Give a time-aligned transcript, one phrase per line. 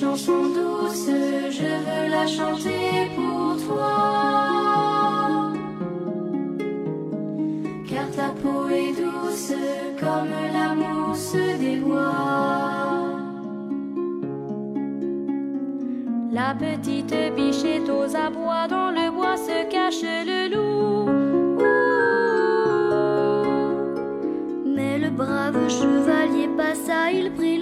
[0.00, 1.10] chanson douce,
[1.50, 3.92] je veux la chanter pour toi.
[7.88, 9.52] Car ta peau est douce
[9.98, 13.10] comme la mousse des bois.
[16.32, 20.29] La petite biche est aux abois, dans le bois se cache le
[25.70, 27.59] chevalier passa, il prit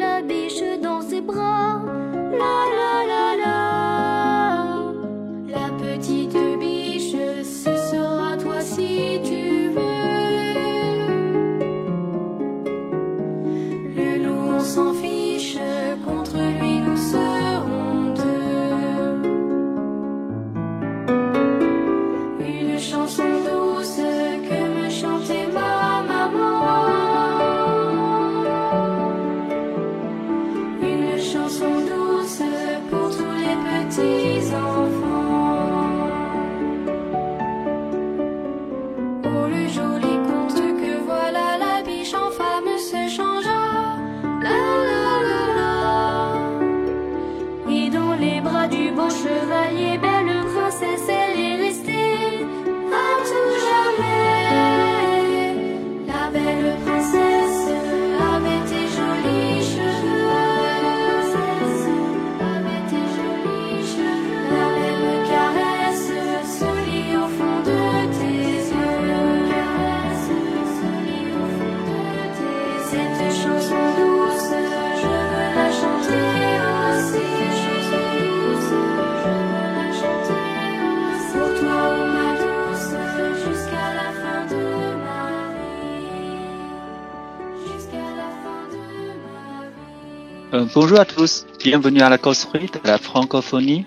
[90.67, 93.85] bonjour à tous, bienvenue à la causerie de la francophonie.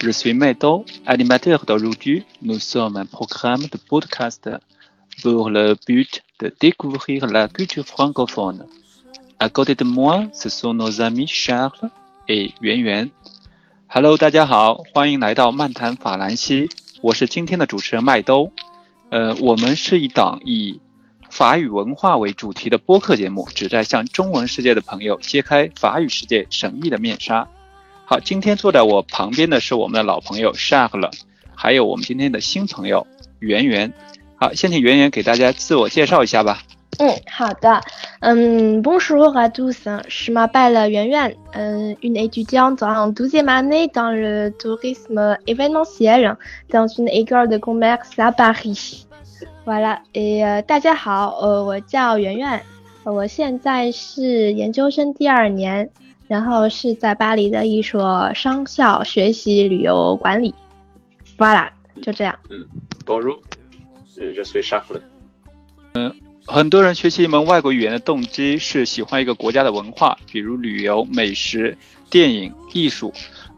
[0.00, 2.24] Je suis Maido, animateur d'aujourd'hui.
[2.42, 4.48] Nous sommes un programme de podcast
[5.22, 8.66] pour le but de découvrir la culture francophone.
[9.38, 11.90] À côté de moi, ce sont nos amis Charles
[12.28, 13.10] et圆圆。
[13.88, 16.68] Hello，大家好，欢迎来到漫谈法兰西，
[17.00, 18.52] 我是今天的主持人麦兜。
[19.10, 20.80] 呃，我们是一档以
[21.33, 27.47] 法语文化为主题的播客节目，旨在向中文世界的朋友揭开法语世界神秘的面纱。
[28.05, 31.11] 好，今天坐在我旁边的是我们的老朋友 Charles，
[31.55, 33.07] 还有我们今天的新朋友
[33.39, 33.91] 圆圆。
[34.35, 36.61] 好，先请圆圆给大家自我介绍一下吧。
[36.99, 37.81] 嗯，好的。
[38.19, 46.37] 嗯，Bonjour à tous, je m'appelle Yuan Yuan，une étudiante en 12e année dans le tourisme événementiel
[46.69, 49.07] dans une école de commerce à Paris.
[49.65, 52.61] Voilà, et 呃，大家好，呃，我叫圆圆，
[53.05, 55.89] 呃我现在是研究生第二年，
[56.27, 60.53] 然后是在巴黎的一所商校学习旅游管理。
[61.37, 61.69] Voilà，
[62.01, 62.37] 就这样。
[63.05, 63.39] Bonjour,
[64.13, 65.01] je suis Charles.
[66.45, 71.77] 很多人学习一门外国语言的动机是喜欢一个国家的文化，比如旅游、美食、
[72.09, 73.13] 电影、艺术，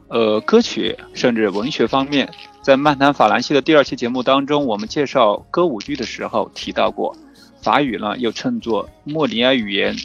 [0.07, 2.31] 呃，歌曲，甚至文学方面。
[2.61, 7.15] 在漫谈法兰西的第二期节目当中，我们介绍歌舞剧的时候提到过，
[7.61, 9.95] 法语呢又称作莫里埃语言。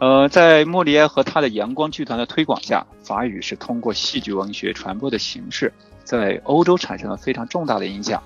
[0.00, 5.72] 呃，在莫里埃和他的阳光剧团的推广下，法语是通过戏剧文学传播的形式，
[6.04, 8.22] 在欧洲产生了非常重大的影响。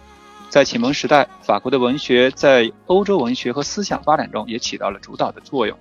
[0.49, 5.77] 在启蒙时代，法国的文学在欧洲文学和思想发展中也起到了主导的作用。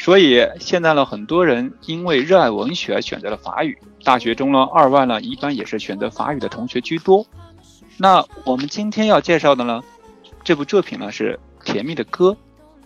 [0.00, 3.76] 所以现在呢，很多人因为热爱文学而选择了法语。
[4.02, 7.26] 大学中呢，二外呢，一般也是选择法语的同学居多。
[7.98, 9.82] 那我们今天要介绍的呢，
[10.42, 12.30] 这部作品呢是《甜蜜的歌》。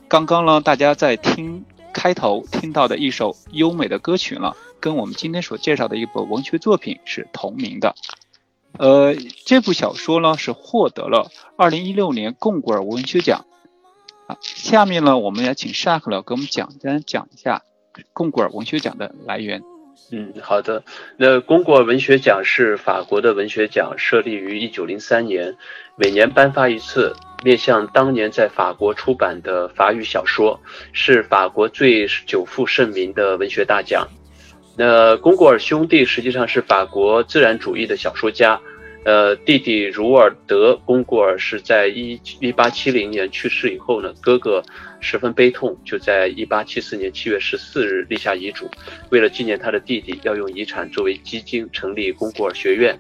[0.09, 7.95] 刚刚呢，大家在听开头听到的一首优美的歌曲呢，跟我们今天所介绍的一部文学作品是同名的。
[8.77, 9.15] 呃，
[9.47, 13.47] 这部小说呢是获得了二零一六年贡古尔文学奖。
[14.27, 17.63] 啊，下面呢，我们也请 Shark 了给我们讲单讲一下
[18.13, 19.63] 贡古尔文学奖的来源。
[20.11, 20.83] 嗯，好的。
[21.17, 25.57] 那贡古尔文学奖是法国的文学奖，设立于一九零三年，
[25.97, 30.61] 每年颁发一次，面向当年在法国出版的法语小说，
[30.93, 34.09] 是法国最久负盛名的文学大奖。
[34.77, 38.61] 那贡古尔兄弟实际上是法国自然主义的小说家，
[39.05, 44.63] 呃，弟弟茹尔德·贡古尔是在一一八七零年去世以后呢，哥哥
[45.01, 48.69] 十分悲痛，就在一八七四年七月十四日立下遗嘱，
[49.11, 52.99] 为了纪念他的弟弟，要用遗产作为基金成立贡古尔学院。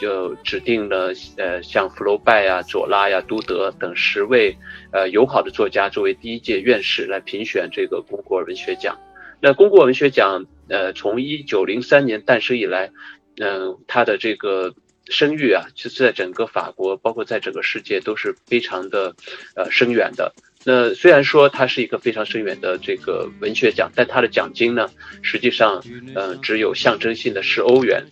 [0.00, 4.56] 就指定了呃像福楼拜呀、左拉呀、都德等十位
[4.92, 8.98] 呃友好的作家作为第一届院士来评选这个贡古尔文学奖。
[9.42, 12.90] 那贡古尔文学奖呃从一九零三年诞生以来，
[13.38, 14.74] 嗯，它的这个
[15.10, 19.14] 声誉啊，其实在整个法国，包括在整个世界都是非常的
[19.54, 20.32] 呃深远的。
[20.62, 24.88] 那虽然说它是一个非常深远的这个文学奖，但它的奖金呢，
[25.22, 25.82] 实际上，
[26.14, 28.04] 呃，只有象征性的十欧元，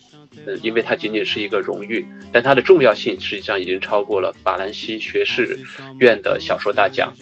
[0.47, 5.59] 嗯，因为它仅仅是一个荣誉，但它的重要性实际上已经超过了法兰西学士
[5.99, 7.13] 院的小说大奖，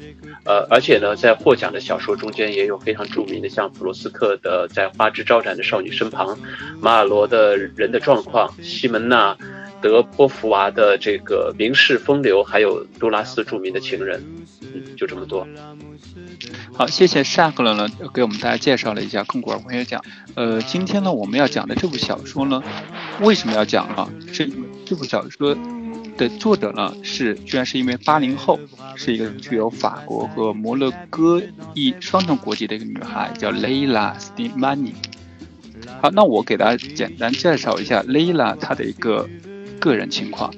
[0.45, 6.33] 呃，而且呢，在获奖的小说中间也有非常著名的，像普罗斯特的《在花枝招展的少女身旁》，
[6.79, 9.38] 马尔罗的《人的状况》，西门娜。
[9.81, 14.24] 德波伏娃的这个名士风流，还有杜拉斯著名的情人，
[14.62, 15.47] 嗯，就这么多。
[16.74, 20.03] 好，谢谢沙克勒呢，给我们大家介绍了一下贡古尔文学奖。
[20.35, 22.62] 呃，今天呢，我们要讲的这部小说呢，
[23.21, 24.09] 为什么要讲啊？
[24.33, 24.47] 这
[24.85, 25.56] 这部小说
[26.18, 28.59] 的作者呢，是居然是一位八零后，
[28.95, 31.41] 是一个具有法国和摩洛哥
[31.74, 34.94] 裔双重国籍的一个女孩，叫 Leila Slimani。
[36.01, 39.27] 好，那我给大家简单介绍一下 Leila 她的一个。
[39.79, 40.53] 个人情况，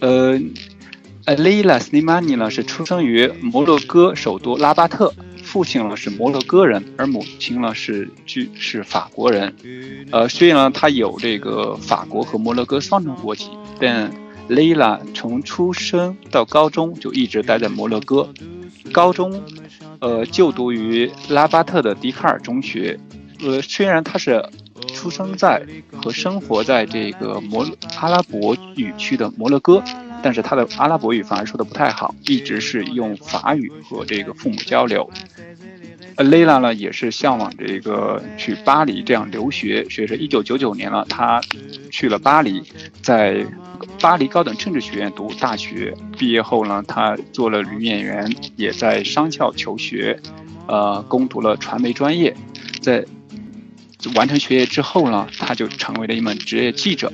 [0.00, 0.40] 呃，
[1.24, 5.12] 呃，Leila Slimani 呢是出生于摩洛哥首都拉巴特，
[5.42, 9.54] 父亲呢是摩洛哥人，而母亲呢是居是法国人，
[10.10, 13.48] 呃，虽然他有这个法国和摩洛哥双重国籍，
[13.80, 14.12] 但
[14.48, 18.28] Lila 从出生到高中就一直待在摩洛哥，
[18.92, 19.42] 高中，
[20.00, 22.98] 呃，就读于拉巴特的迪卡尔中学，
[23.40, 24.44] 呃，虽然他是。
[24.94, 25.62] 出生在
[26.02, 27.66] 和生活在这个摩
[27.98, 29.82] 阿拉伯语区的摩洛哥，
[30.22, 35.08] 但是他的阿拉伯语反而说的不太好，一直是用法语和这个父母交流。
[36.16, 41.40] 呃，雷拉呢也是向往这个去巴黎这样留学，所以说一九九九年了，他
[41.90, 42.62] 去了巴黎，
[43.02, 43.44] 在
[44.00, 45.94] 巴黎高等政治学院读大学。
[46.16, 50.18] 毕业后呢，他做了女演员，也在商校求学，
[50.66, 52.34] 呃，攻读了传媒专业，
[52.80, 53.04] 在。
[54.14, 57.12] 完成学业之后呢，他就成为了一门职业记者。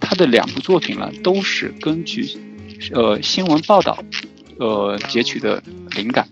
[0.00, 2.28] 他的两部作品呢，都是根据
[2.92, 4.02] 呃新闻报道
[4.58, 5.62] 呃截取的
[5.96, 6.28] 灵感。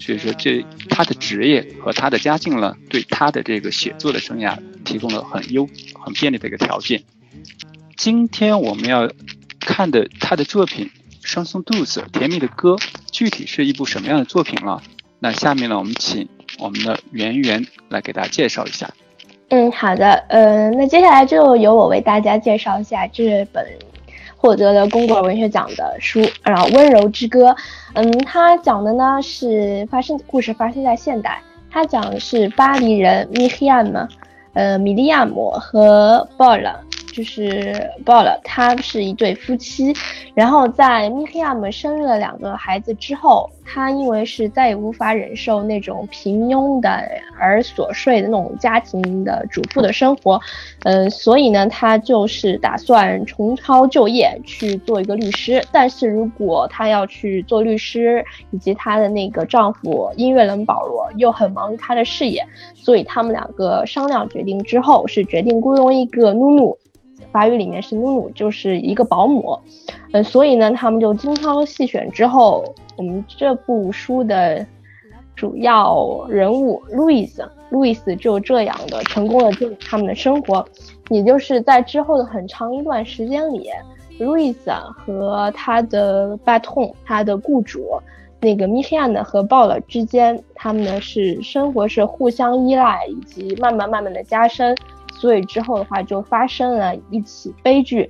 [0.00, 5.68] 所以说，这他的职业和他的家境呢，对他的这个写作的生涯提供了很优
[6.00, 7.02] 很便利的一个条件。
[7.96, 9.10] 今天我们要
[9.58, 10.86] 看的他的作品
[11.22, 12.76] 《双松肚子》甜蜜的歌，
[13.10, 14.80] 具体是一部什么样的作品呢？
[15.18, 16.28] 那下面呢，我们请
[16.58, 18.94] 我们的圆圆来给大家介绍一下。
[19.50, 23.66] 嗯，好的，嗯，那接下来就由我为大家介绍一下这本
[24.36, 27.50] 获得了龚古尔文学奖的书，然后《温柔之歌》。
[27.94, 31.40] 嗯，它讲的呢是发生故事发生在现代，
[31.70, 34.06] 它讲的是巴黎人米利亚姆，
[34.52, 36.74] 呃，米利亚姆和鲍尔。
[37.10, 39.92] 就是报了，他是一对夫妻，
[40.34, 46.88] 然后在米黑亚姆生了两个孩子之后，他因为是再也无法忍受那种平庸的
[47.38, 50.40] 而琐碎的那种家庭的主妇的生活，
[50.84, 55.62] 嗯，所以呢，他就是打算重操旧业去做一个律师。
[55.70, 62.44] 但是如果他要去做律师，以及她的那个丈夫音乐人保罗又很忙于他的事业，
[62.74, 66.78] 所以他们两个商量决定之后，是决定雇佣一个努努。
[67.30, 69.58] 法语里面是努努，就是一个保姆，
[70.12, 72.64] 嗯，所以呢，他们就精挑细选之后，
[72.96, 74.66] 我们这部书的
[75.36, 80.66] 主要人物路易斯，路易斯就这样的成功的进入他们的生活，
[81.10, 83.70] 也就是在之后的很长一段时间里，
[84.18, 87.84] 路易斯和他的巴通，他的雇主
[88.40, 94.76] 那个米黑亚呢和鲍勒之间，他们呢是生活是互相依赖，以及慢慢慢慢的加深。
[95.18, 98.08] 所以之后的话，就发生了一起悲剧，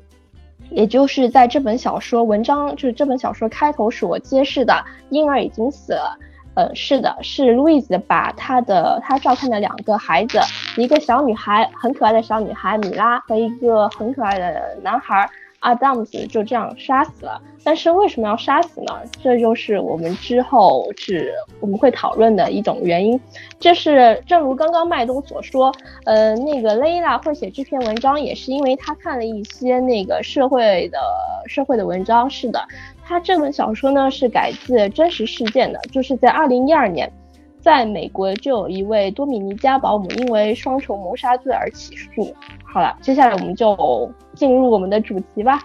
[0.70, 6.18] 也就是在这本小说文章，就是这本小说开头所揭示的婴儿已经死了。
[6.54, 10.38] 呃，是的，是路易斯把他的他照看的两个孩子，
[10.76, 15.30] 一个小女孩，很可爱的小女孩米拉，和一个很可爱的男孩。
[15.68, 19.02] 阿达姆斯就这样杀死了，但是为什么要杀死呢？
[19.22, 23.20] 这就是我们之后是我们会讨论的一种原因。
[23.60, 25.70] 这是正如刚刚麦东所说，
[26.06, 30.98] 呃，那个雷拉会写这篇文章，也是因为他看了一些那个社会的
[31.46, 32.30] 社会的文章。
[32.30, 32.66] 是的，
[33.04, 37.12] 他这本小说呢是改自真实事件的，就是在二零一二年，
[37.60, 42.34] 在美国就有一位多米尼加保姆因为双重谋杀罪而起诉。
[42.70, 45.62] 好了，接下来我们就进入我们的主题吧。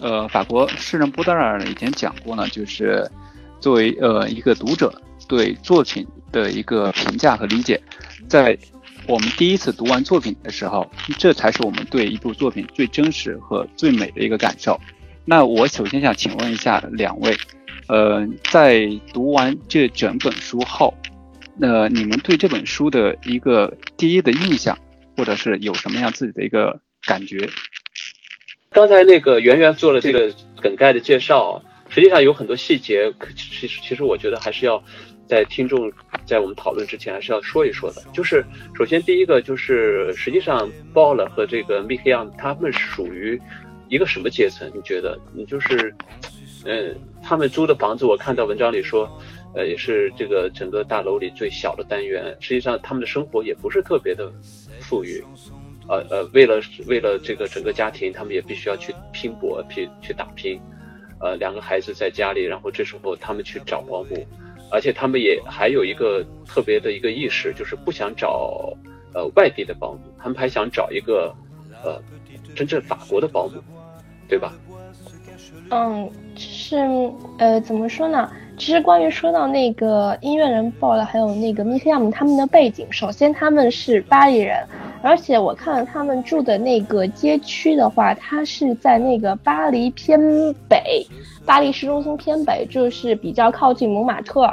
[0.00, 3.06] 呃，法国诗人波德尔以前讲过呢，就是
[3.58, 4.94] 作为呃一个读者
[5.28, 7.78] 对作品的一个评价和理解，
[8.28, 8.56] 在
[9.06, 10.88] 我们第一次读完作品的时候，
[11.18, 14.80] 这才是我们对一部作品最真实和最美的一个感受。
[15.24, 17.36] 那我首先想请问一下两位，
[17.88, 20.94] 呃，在读完这整本书后，
[21.56, 24.78] 那你们对这本书的一个第一的印象，
[25.20, 27.46] 或者是有什么样自己的一个感觉？
[28.70, 34.82] 刚才那个圆圆做了这个梗概的介绍，实际上有很多细节，其实其实我觉得还是要。
[35.28, 35.92] 在听众
[36.26, 38.02] 在我们讨论之前，还是要说一说的。
[38.12, 43.40] 就是首先第一个就是，实际上 Ball 和这个 m i k y a n 他们属于
[43.88, 44.68] 一个什么阶层？
[44.74, 45.16] 你觉得？
[45.32, 45.94] 你就是，
[46.64, 49.08] 嗯，他们租的房子，我看到文章里说，
[49.54, 52.36] 呃，也是这个整个大楼里最小的单元。
[52.40, 54.32] 实际上他们的生活也不是特别的
[54.90, 55.24] 富裕，
[55.86, 60.60] 呃呃，为了为了这个整个家庭，他们也必须要去拼搏，去去打拼。
[61.20, 64.26] 呃，两个孩子在家里，然后这时候他们去找保姆。
[64.72, 68.76] 而且他们也还有一个特别的一个意识，就是不想找
[69.14, 71.32] 呃外地的保姆，他们还想找一个
[71.84, 72.02] 呃
[72.56, 73.62] 真正法国的保姆，
[74.28, 74.52] 对吧？
[75.70, 76.76] 嗯，是
[77.38, 78.28] 呃怎么说呢？
[78.58, 84.62] 其实关于说到那个音乐人报了，还有那个 Mikiam 他们的背景，首先他们是巴黎人，
[85.02, 90.20] 而且我看了他们住的那个街区的话，它是在那个巴黎偏
[90.68, 91.06] 北。
[91.46, 94.46] 巴黎市中心偏北，就是比较靠近蒙马特，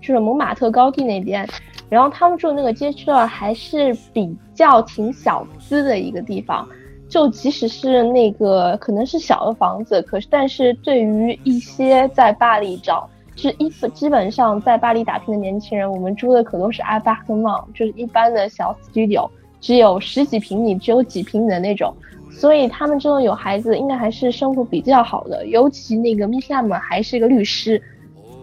[0.00, 1.48] 就是蒙马特高地那边。
[1.88, 6.68] 然后他们住的那个街区的话，还是比较挺小资的一个地方。
[7.08, 19.28] 就即使是那个可能是小的房子，可是但是对于一些在巴黎找，就是一基本上在巴黎打拼的年轻人，我们租的可都是 a p a r t m e n 就是一般的小 studio，
[19.64, 21.90] 只有十几平米，只有几平米的那种。
[22.30, 25.46] 所以他们这种有孩子，应该还是生活比较好的。
[25.46, 27.80] 尤其那个米夏姆还是一个律师，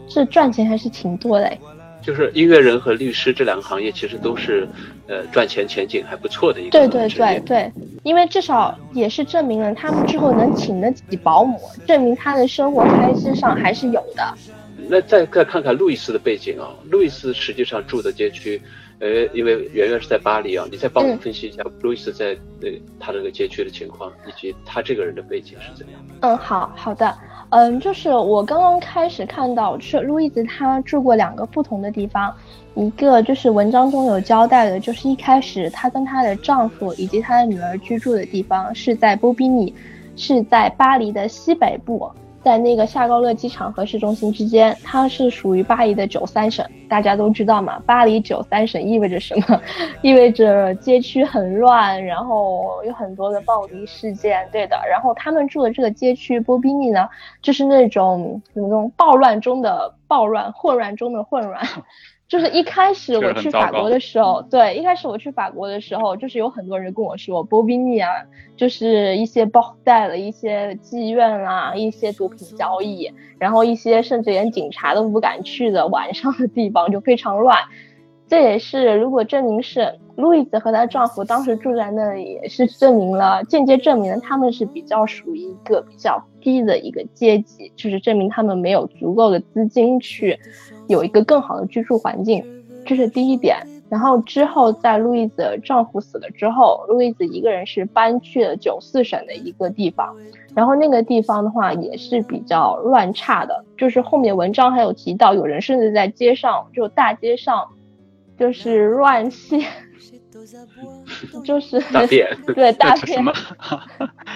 [0.07, 1.51] 这赚钱还是挺多的。
[2.01, 4.67] 就是音乐人和律师这两个行业，其实都是，
[5.07, 14.33] 呃，赚钱前景还不错的一个对对对对，因为至少也是证明了他们之后能请得起保姆，证明他的生活开支上还是有的。
[14.89, 18.59] 那再再看看路易斯的背景啊，路易斯实际上住的街区。
[19.01, 26.13] 呃，因为圆圆是在巴黎啊，你再帮我分析一下路易斯在呃他这个街区的情况，以及他这个人的背景是怎样的？
[26.21, 27.17] 嗯，好好的，
[27.49, 32.31] 嗯，就是我刚刚开始看到，是路易斯他住过两个不同的地方，
[32.75, 39.73] 一个就是文章中有交代的，就是一开始她跟她的丈夫以及她的女儿居住的地方是在波比尼，
[40.15, 42.07] 是在巴黎的西北部。
[42.43, 47.79] 在那个夏高勒机场和市中心之间，它是属于巴黎的九三省，大家都知道嘛。
[47.85, 49.61] 巴黎九三省意味着什么？
[50.01, 54.75] 意味着街区很乱，然后有很多的暴力事件，对的。
[54.89, 57.07] 然后他们住的这个街区波比尼呢，
[57.41, 61.65] 就是那种那种暴乱中的暴乱，混乱中的混乱。
[62.27, 68.09] 就是一开始我去法国的时候，对，一开始我去法国的时候，就是有很多人跟我说，波比尼啊，
[68.57, 77.57] 就是一些包带了一些妓院啊，一些毒品交易，然后一些甚至连警察都不敢去的晚上的地方，就非常乱。
[78.27, 90.37] 这也是如果证明是路易斯和她丈夫当时住在那里，也是证明了间接证明了他们是比较属于一个比较低的一个阶级，就是证明他们没有足够的资金去。
[90.87, 92.43] 有一个更好的居住环境，
[92.85, 93.55] 这是第一点。
[93.87, 100.15] 然后之后，在路易斯丈夫死了之后，路易斯一个人是搬去了九四省的一个地方。
[100.55, 107.67] 然后那个地方的话也是比较乱差的，就是后面文章还有提到，有人甚至在街上，就大街上，
[108.37, 109.61] 就是乱 献。
[111.45, 113.23] 就是大便 对大便，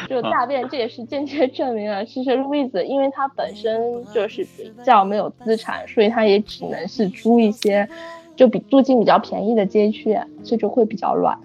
[0.08, 7.88] 就大便，这也是间接证明了，其实路易斯，因为他本身就是比较没有资产，所以他也只能是租一些，
[8.36, 11.38] 就比租金比较便宜的街区，所以就会比较乱。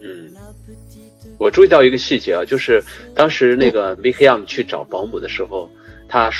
[0.00, 0.30] 嗯，
[1.38, 2.82] 我注意到一个细节啊，就是
[3.14, 5.68] 当时那个 m i k a m 去找保姆的时候，
[6.08, 6.30] 他。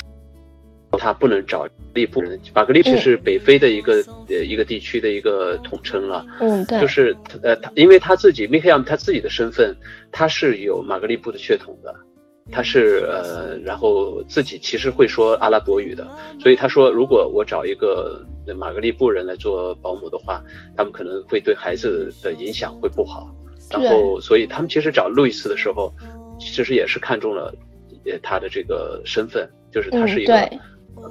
[0.97, 6.25] 他不能找利布人，马格利布是北非的一个呃一个地区的一个统称了。
[6.39, 9.75] 嗯，对，就是呃他，因为他自己 k a m 他自己的身份，
[10.11, 11.93] 他是有马格利布的血统的，
[12.51, 16.07] 他是呃，然后自己其实会说阿拉伯语的，
[16.41, 18.25] 所以他说，如果我找一个
[18.57, 20.43] 马格利布人来做保姆的话，
[20.75, 23.29] 他们可能会对孩子的影响会不好。
[23.69, 25.93] 然后，所以他们其实找路易斯的时候，
[26.39, 27.53] 其实也是看中了
[28.05, 30.33] 呃他的这个身份，就是他是一个。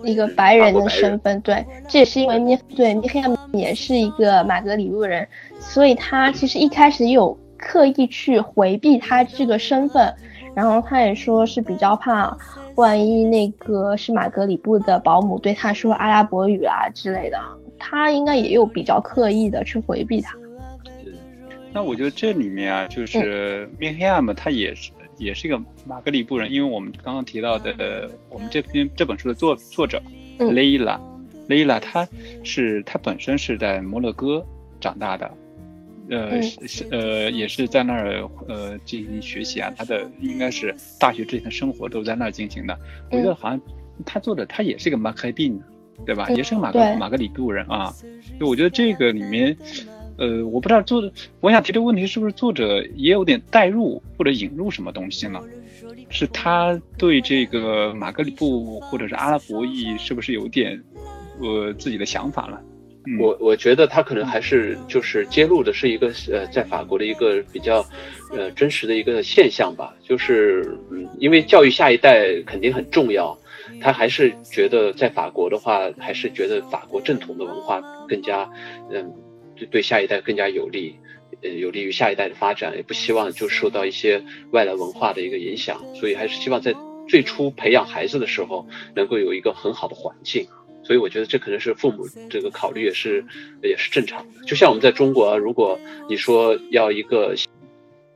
[0.05, 5.27] 一个白人的身份，对，这也是因为米对米黑也是一个马格里布人，
[5.59, 10.15] 所以他其实一开始有刻意去回避他这个身份，
[10.55, 12.37] 然后他也说是比较怕，
[12.77, 17.39] 万一那个是马格里布的保姆对他说阿拉伯语啊之类的，
[17.79, 20.37] 他应该也有比较刻意的去回避他。
[21.73, 30.01] 那我觉得这里面啊，就是米黑亚姆他也是也是一个马格里布人，因为我们刚刚提到的我们这篇这本书的作作者
[30.39, 31.01] 雷拉，
[31.49, 32.09] 雷拉他
[32.43, 34.45] 是他本身是在摩洛哥
[34.81, 35.31] 长大的。
[36.11, 42.75] 呃是呃也是在那儿呃进行学习啊，他的应该是大学之前的生活都在那儿进行的。
[43.11, 43.61] 我觉得好像
[44.07, 45.61] 他做的他也是个马克宾，
[46.07, 46.27] 对吧？
[46.31, 47.95] 也是个马格马格里布人啊。
[48.41, 49.55] 就我觉得这个里面，
[50.19, 51.11] 呃，我不知道作者，
[51.41, 55.41] 我想提这个问题是不是作者也有点代入或者引入什么东西呢？
[56.11, 60.83] 是他对这个马格里布或者是阿拉伯裔是不是有点
[61.41, 62.61] 呃自己的想法了？
[63.19, 67.85] 我我觉得他可能还是就是揭露的是一个呃，在法国的一个比较，
[68.37, 69.95] 呃，真实的一个现象吧。
[70.03, 73.39] 就是嗯，因为教育下一代肯定很重要，
[73.81, 78.47] 他还是觉得在法国的话，还是觉得法国正统的文化更加，
[78.91, 79.11] 嗯，
[79.59, 80.97] 对对下一代更加有利，
[81.43, 84.23] 呃，有利于下一代的发展，也不希望就受到一些
[84.53, 86.75] 外来文化的一个影响，所以还是希望在
[87.09, 90.47] 最初培养孩子的时候能够有一个很好的环境。
[90.85, 93.23] 所以我觉得这可能是父母这个考虑也是
[93.63, 94.47] 也是正常的。
[94.47, 97.35] 就像我们在中国，如果你说要一个，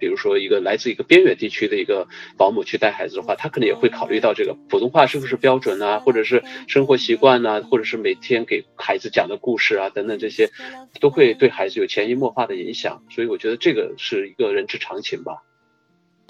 [0.03, 10.51] 比如说一个来自一个边远地区的一个保姆去带孩子的话，他可能也会考虑到这个普通话是不是标准啊，或者是生活习惯呐，或者是每天给孩子讲的故事啊等等这些，
[10.99, 13.05] 都会对孩子有潜移默化的影响。
[13.11, 15.45] 所以我觉得这个是一个人之常情吧。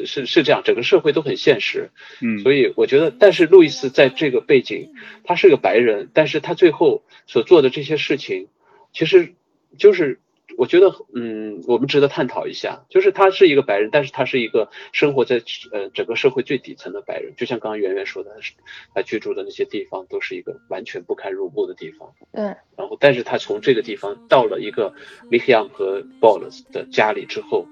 [0.05, 4.91] 是是这样，整个社会都很现实，嗯，所以我觉得，但是路易斯在这个背景，
[5.25, 8.49] 他是个白人，但是他最后所做的这些事情，
[8.93, 9.35] 其实
[9.79, 10.21] 就是
[10.56, 15.42] 我觉得，嗯，我们值得探讨一下，就是他是一个白人，但是他是一个生活在
[15.73, 18.30] 呃整个社会最底层的白人，就像刚刚圆圆说的，
[18.94, 22.43] 他居住的那些地方都是一个完全不堪入目的地方，对，
[22.76, 24.93] 然后但是他从这个地方到了一个
[25.25, 27.67] m i k i a m 和 Bols 的家里之后。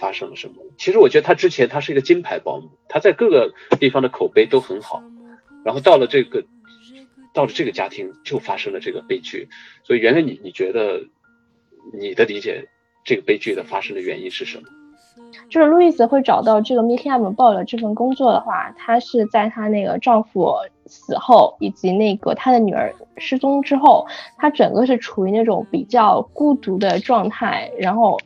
[0.00, 0.62] 发生了什么？
[0.76, 5.02] 其实我觉得他之前他是一个金牌保姆，他在各个地方的口碑都很好，
[5.64, 6.44] 然后到了这个
[7.34, 9.48] 到了这个家庭就发生了这个悲剧。
[9.82, 11.04] 所以，圆圆，你你觉得
[11.92, 12.66] 你的理解
[13.04, 14.64] 这个悲剧的发生的原因是什么？
[15.50, 20.54] 就是路易斯会找到这个 m i k i a m 报了这份工作的话，她是在她那个丈夫
[20.86, 28.18] 死后以及那个她的女儿失踪之后，她整个是处于那种比较孤独的状态，然后。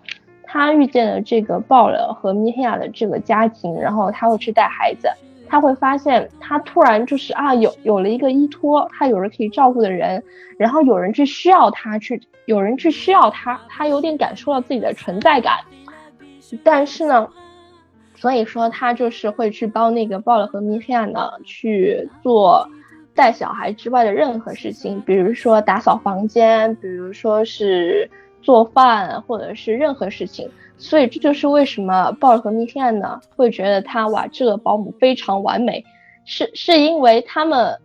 [0.55, 5.09] 她遇见了这个鲍勒和米黑亚的这个家庭，然后她会去带孩子，
[5.53, 10.25] 他会发现他突然就是啊有有了一个依托，他有人可以照顾的人，
[10.57, 15.59] 然后有人去需要他去，有人去需要他，他有点感受到自己的存在感。
[16.65, 17.29] 但是呢，
[18.15, 22.67] 所以说他就是会去帮那个鲍勒和米黑亚呢去做
[23.15, 28.11] 带小孩之外的任何事情，比如说打扫房间，比如说是。
[28.43, 35.85] 做饭或者是任何事情，所以这就是为什么鲍尔和米天呢会觉得他哇这个保姆非常完美，
[36.25, 37.79] 是是因为他们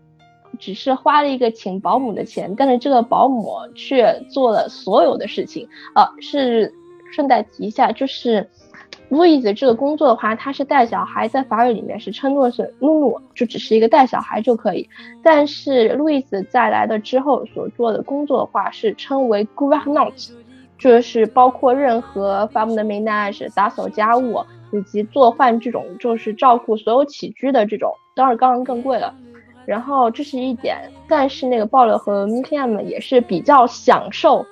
[0.59, 6.11] 只是花了一个请保姆的钱，但是这个保姆却做了所有的事情啊。
[6.19, 6.73] 是
[7.13, 8.49] 顺带提一下，就是
[9.09, 14.89] 路易斯这个工作的话，他是带小孩，在法语里面是称作是露露，就只是一个带小孩就可以。
[15.21, 20.31] 但是路易斯在来的之后所做的工作的话，是称为 gouvernante。
[20.77, 29.13] 就是包括任何 f a m i l y manage 打扫家务以及做饭这种，就是照顾所有起居的这种，当然当然更贵了。
[29.65, 34.45] 然后这是一点，但是那个鲍勒和 m i m 也是比较享受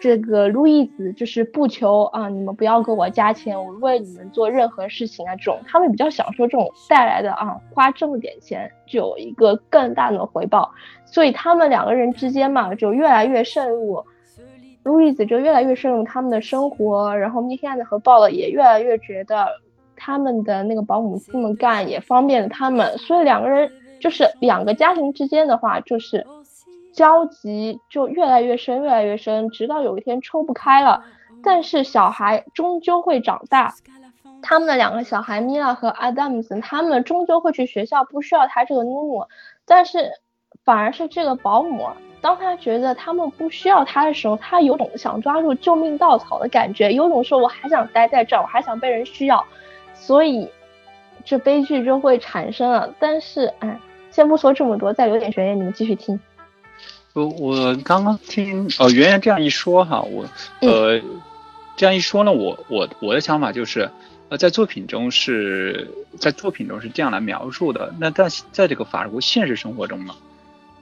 [0.00, 10.70] 这个路易斯，就是不求啊你们不要给我加钱，我为你们做任何事情啊这种，他们比较享受这种带来的啊花这么点钱就有一个更大的回报，
[11.04, 14.04] 所以他们两个人之间嘛就越来越深入。
[14.84, 19.46] 路易斯就越来越深入他们的生活，然后米歇尔和鲍勒也越来越觉得
[19.96, 26.26] 他们的那个保姆这么干也方便了他们，所以两个人就是两个家庭之间的话，就是
[26.92, 31.02] 交集就越来越深，越来越深，直到有一天抽不开了。
[31.42, 33.74] 但是小孩终究会长大，
[34.42, 39.24] 他们的两个小孩米拉和阿达姆斯，他们终究会去学校，不需要他这个努努，
[39.64, 40.10] 但是
[40.62, 41.88] 反而是这个保姆。
[42.24, 49.44] 当他觉得他们不需要他的时候，他有种想抓住救命稻草的感觉，有种说我还想待在这儿，我还想被人需要，
[49.92, 50.48] 所以
[51.22, 52.94] 这悲剧就会产生了。
[52.98, 53.78] 但是，哎，
[54.10, 56.18] 先不说这么多，再留点悬念，你们继续听。
[57.12, 60.24] 我我刚刚听呃圆圆这样一说哈，我
[60.62, 60.98] 呃
[61.76, 63.90] 这样一说呢，我我我的想法就是
[64.30, 67.94] 呃在作品中是在作品中是这样来描述的。
[68.00, 70.14] 那在在这个法国现实生活中呢，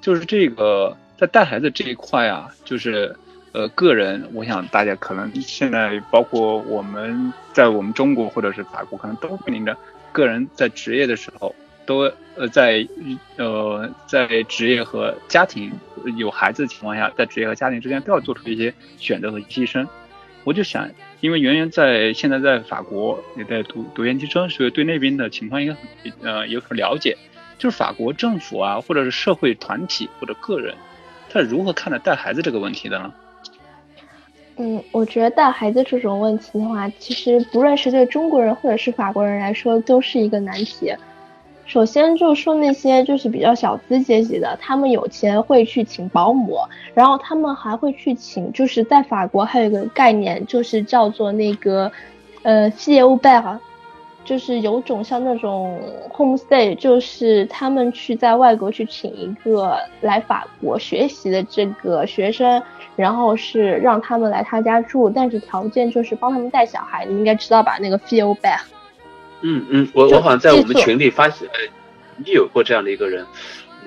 [0.01, 0.97] 就是这个。
[1.23, 3.15] 在带孩子这一块啊，就是
[3.53, 9.77] 呃，个人，我想大家可能现在包括我们在我们中国或者是法国，可能都面临着
[10.11, 11.55] 个人在职业的时候，
[11.87, 12.85] 都呃在
[13.37, 15.71] 呃在职业和家庭
[16.17, 19.87] 有孩子的情况下，在职业和家庭之间都要做出一些选择和牺牲。
[20.43, 27.17] 我就想，因为圆圆在现在在法国也在读读研究生，所以对那边的情况应该很呃有所了解。
[27.59, 30.75] 就是法国政府啊，或者是社会团体或者个人，
[31.33, 33.13] 他是如何看待带孩子这个问题的呢？
[34.57, 40.95] 嗯，我觉得带孩子这种问题的话，其实不论是对中国人或者是法国人来说，都是一个难题。
[41.65, 46.59] 首先就说那些就是比较小资阶级的，他们有钱会去请保姆，
[46.93, 51.91] 然后他们还会去请，就是在法国还有一个概念，就是叫做那个
[52.43, 53.61] 呃 f i e u b e r
[54.25, 55.81] 就是有种像那种
[56.11, 62.63] homestay，就是他们去在外国去请一个来法国学习的这个学生。
[62.95, 67.07] 然后是让他们来他家住，但是条件就是帮他们带小孩。
[67.07, 67.79] 你应该知道吧？
[67.81, 68.61] 那个 feel back。
[69.41, 71.59] 嗯嗯，我我好像在我们群里发现，呃，
[72.19, 73.25] 你有过这样的一个人，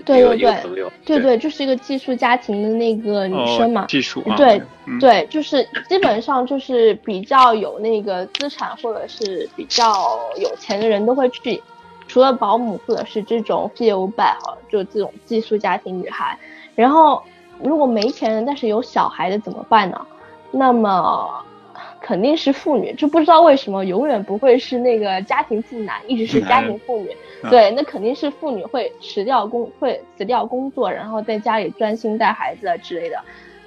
[0.04, 3.86] 对对对，对对，就是一个寄宿家庭的那个女生嘛。
[3.88, 4.22] 寄宿。
[4.36, 4.62] 对
[5.00, 11.62] 对，就是基本上就是比较有那个资产或者是比较有钱的人都会去，
[12.08, 14.38] 除了保姆或者是这种 feel back，
[14.70, 16.38] 就这种寄宿家庭女孩，
[16.76, 17.22] 然后。
[17.64, 20.06] 如果没钱人，但是有小孩的怎么办呢？
[20.52, 21.42] 那么
[22.02, 27.16] 肯定是妇女，就不知道为什么永远不会是那个家庭妇男，一直是家庭妇女。
[27.50, 33.20] 对，那肯定是妇女会辞掉工，会辞掉工作，然后在家里专心带孩子啊之类的。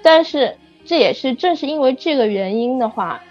[0.02, 3.22] 但是这也是正是因为这个原因的话，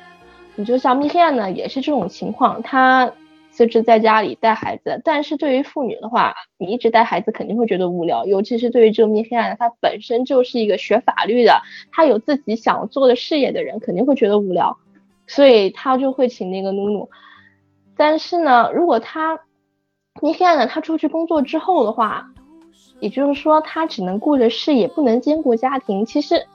[0.55, 3.11] 你就像米黑呢，也是这种情况，她。
[3.57, 11.59] 就是在家里带孩子，但是对于妇女的话，你一直带孩子肯定会觉得无聊，尤其是对于这个米黑暗，他本身就是一个学法律的，
[11.91, 14.77] 他有自己想做的事业的人，肯定会觉得无聊，
[15.25, 17.09] 所以他就会请那个努努。
[17.95, 19.39] 但是呢，如果他
[20.21, 22.27] 你看到，他出去工作之后的话，
[22.99, 26.05] 也就是说他只能顾着事业，不能兼顾家庭。
[26.05, 26.47] 其实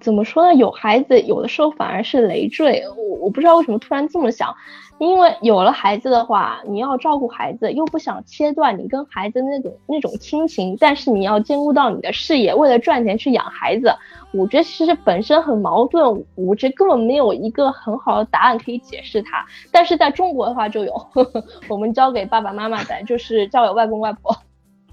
[0.00, 0.54] 怎么说呢？
[0.54, 2.82] 有孩子有的时候反而是累赘。
[2.96, 4.54] 我我不知道为什么突然这么想。
[4.98, 13.94] 因为有了孩子的话，你要照顾孩子，又不想切断你跟孩子那种那种亲情，但是你要兼顾到你的事业，为了赚钱去养孩子，
[14.32, 19.44] 我觉得其实本身很矛盾，我这根本没有一个很好的答案可以解释它。
[19.70, 24.34] 但是在中国的话就有，呵 呵我们交给爸爸妈妈的，就是交给外公外婆。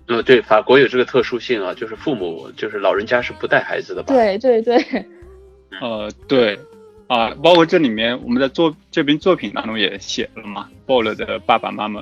[0.08, 4.14] 呃，对，法国有这个特殊性啊，就是父母就是老人家是不带孩子的吧？
[4.14, 5.06] 对对对，
[5.82, 6.60] 呃，对。
[7.08, 12.02] 啊，包括这里面我们在作这篇作品当中也写了嘛，鲍了的爸爸妈妈，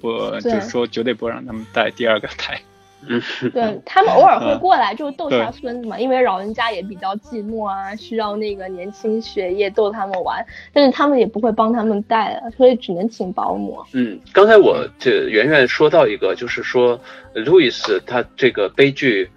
[0.00, 2.58] 我就是说绝对不让他们带第二个胎。
[3.08, 3.20] 嗯，
[3.52, 13.82] 对他们偶尔会过来就逗下 孙子嘛，因为老人家也比较寂寞啊，需要那个年轻血液逗他们玩，但是他们也不会帮他们带了，所以只能请保姆。
[13.92, 17.00] 嗯，刚才我这圆圆说到一个，就是说
[17.34, 19.28] 路易斯他这个悲剧。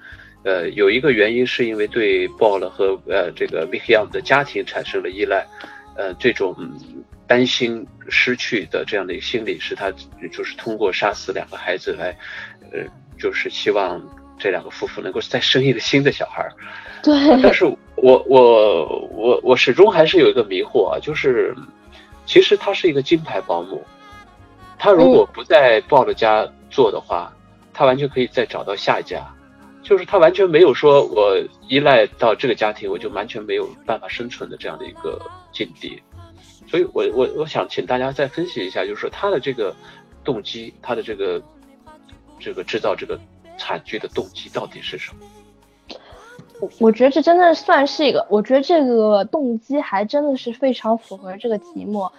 [0.45, 5.47] 呃，有一个原因是因为对鲍勒和呃这个 m i k i a m 的家庭产生了依赖，
[5.95, 6.53] 呃，这种
[7.25, 9.89] 担心失去的这样的一个心理，是他
[10.33, 12.13] 就是通过杀死两个孩子来，
[12.73, 12.81] 呃，
[13.23, 14.01] 就是希望
[14.37, 16.51] 这两个夫妇能够再生一个新的小孩儿。
[17.01, 17.41] 对。
[17.41, 17.63] 但是
[17.95, 21.55] 我我我我始终还是有一个迷惑啊，就是
[22.25, 23.81] 其实她是一个金牌保姆，
[24.77, 27.33] 她如果不在鲍的家做的话，
[27.73, 29.25] 他完全可以再找到下一家。
[29.81, 31.37] 就是她完全没有说，我
[31.69, 35.19] 依赖到这个家庭，我就完全没有办法生存的这样的一个
[35.53, 36.01] 境地，
[36.69, 39.73] 所以，我我我想请大家再分析一下，就是说他的这个
[40.23, 41.41] 动机，他的这个
[42.43, 43.17] 这个制造这个
[43.57, 45.25] 惨剧的动机到底是什么？
[46.59, 52.09] 我我觉得这真的算是一个，我觉得这个动机还真的是非常符合这个题目，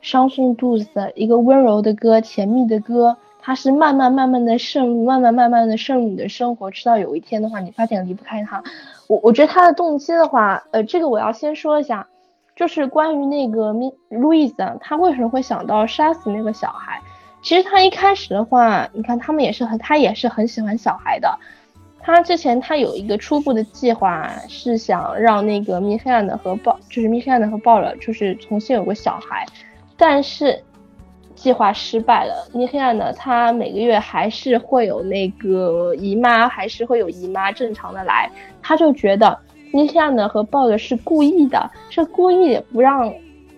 [0.00, 3.16] 伤心肚子的一个温柔的歌，甜蜜的歌。
[3.46, 8.64] 它是慢慢慢慢的渗入，慢慢慢慢的渗入你的生活，直到有一天的话，你发现离不开他。
[9.06, 12.06] 我我觉得他的动机的话，呃，这个我要先说一下，
[12.56, 16.98] 就是关于那个米路易斯，他为什么会想到杀死那个小孩？
[17.44, 21.38] 其实他一开始的话，你看他们也是很，他也是很喜欢小孩的。
[22.00, 29.46] 他之前他有一个初步的计划，是想让那个米黑暗的和鲍，就是米黑暗的和鲍尔，就是重新有个小孩，
[29.96, 30.60] 但是。
[31.36, 33.12] 计划失败了，米黑暗呢？
[33.12, 38.30] 他每个月还是会有那个姨妈，还是会有姨妈正常的来。
[38.62, 39.36] 他就觉得
[39.72, 43.12] 米黑暗的和鲍的是故意的，是故意不让，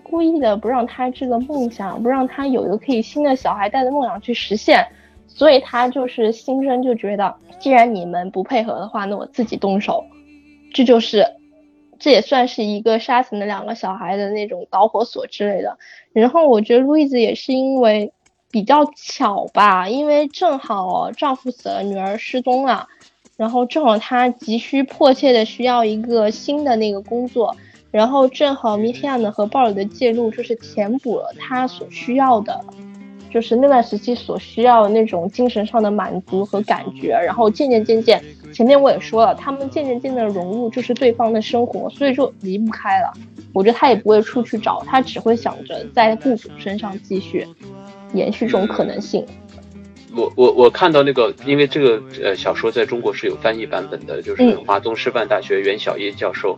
[0.08, 4.86] 故意的不让他这个梦想，不让他有一个可以新的小孩带的梦想去实现。
[5.26, 10.04] 所以他就是心生就觉得，既然你们不配合的话，那我自己动手。
[10.72, 11.26] 这就是
[11.98, 15.76] 这也算是一个杀死那两个小孩的那种导火索之类的。
[16.12, 18.12] 然后我觉得路易斯也是因为
[18.50, 22.88] 比较巧吧，因为正好丈夫死了，女儿失踪了，
[23.36, 27.54] 然后正好她急需迫切的需要一个新的那个工作，
[27.96, 32.60] 然后正好米提亚呢和鲍尔的介入，就是填补了他所需要的。
[33.30, 43.12] 就是那段时期所需要那种精神上的满足和感觉，然后渐渐渐渐，前面我也说了，他们渐渐渐渐的融入就是对方的生活，所以就离不开了。
[43.54, 47.46] 我觉得他也不会出去找，他只会想着在雇主身上继续
[48.12, 49.24] 延续这种可能性。
[50.14, 56.56] 我我我看到那个，因为这个呃小说在中国是有翻译版本的，就是华东师范大学袁小叶教授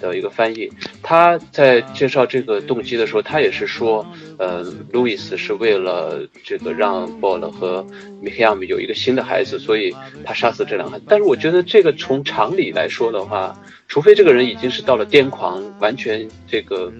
[0.00, 0.70] 的一个翻译。
[1.02, 4.06] 他在介绍这个动机的时候，他也是说，
[4.38, 7.86] 呃，路易斯是为了这个让波勒和
[8.20, 11.04] 米克亚姆有一个新的孩子，所以他杀死这两个孩子。
[11.08, 13.56] 但是我觉得这个从常理来说的话，
[13.86, 16.92] 除非这个人已经是到了癫狂，完全这个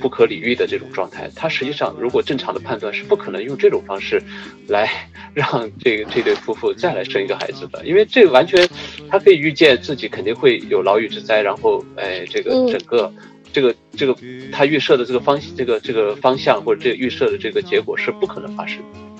[0.00, 4.22] 不可理喻的这种状态，他实际上如果正常的判断是不可能用这种方式
[4.68, 4.90] 来。
[5.34, 5.48] 让
[5.80, 8.68] 这个这对夫妇再来生一个孩子的，因为这个完全，
[9.08, 13.12] 他可以预见自己肯定会有牢狱之灾，然后哎，这个整个，
[13.52, 14.16] 这个这个
[14.50, 19.11] 他预设的这个方这个这个方向或者这个预设的这个结果是不可能发生的。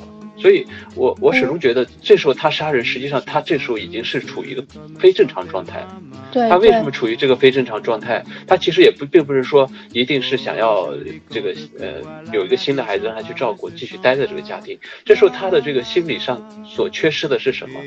[0.43, 4.65] 所以，我我始终觉得，这时候他杀人，实际上他这时候已经是处于一个
[4.99, 5.87] 非正常状态。
[6.33, 6.49] 对。
[6.49, 8.25] 他为什么处于这个非正常状态？
[8.49, 10.93] 他其实也不并不是说一定是想要
[11.31, 12.03] 这个呃
[12.33, 14.77] 有一个新的孩子让他去照顾，继续待在这个家庭。
[15.05, 17.79] 这时候他的这个心理上所缺失的是什么？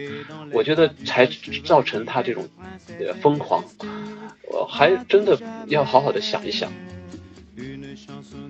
[0.54, 1.28] 我觉得才
[1.66, 2.48] 造成他这种
[3.00, 3.62] 呃疯狂。
[4.50, 5.38] 我还真的
[5.68, 6.72] 要好好的想一想。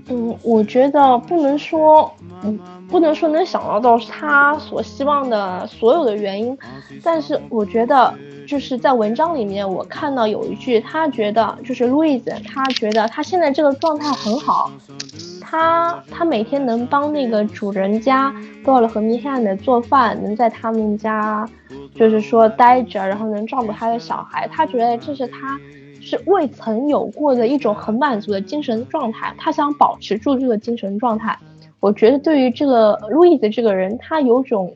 [0.08, 2.12] 嗯，我觉得不能说，
[2.44, 6.56] 嗯，不能说能想到到他所希望的所有的原因，
[7.04, 8.14] 但是我觉得
[8.48, 14.72] 就是在文章里面，我看到有一句，他觉得就是路易斯，他觉得他现在这个状态很好，
[15.42, 18.32] 他他每天能帮那个主人家
[18.64, 21.50] 做了和米汉的做饭，能在他们家
[21.96, 25.60] 就是说待着，然后能照顾他的小孩，他觉得这是他。
[26.16, 31.38] 是未曾有过的一种很满足的精神状态，他想保持住这个精神状态。
[31.80, 34.76] 我觉得对于这个路易斯这个人，他有种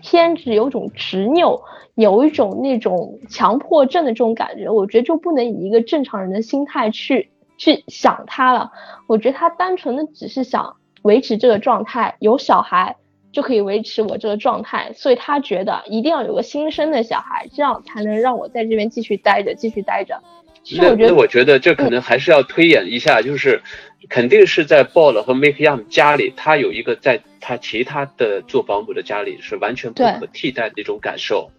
[0.00, 1.60] 偏执，有种执拗，
[1.94, 4.68] 有一种那种强迫症的这种感觉。
[4.68, 8.72] 我觉得就不能以一个正常人的心态去去想他了。
[9.06, 12.96] 我觉得他单纯的只是想维持这个状态，有小孩
[13.32, 20.20] 就可以维持我这个状态，所以他觉得一定要有个新生的小孩，这样才能让我在这边继续待着，继续待着。
[20.62, 23.62] 其实我觉得这可能还是要推演一下，就是
[24.08, 31.50] 肯定是在 Ball 和 Make Young 家里，他有一个在他其他的做保姆的家里是完全不可替代的一种感受。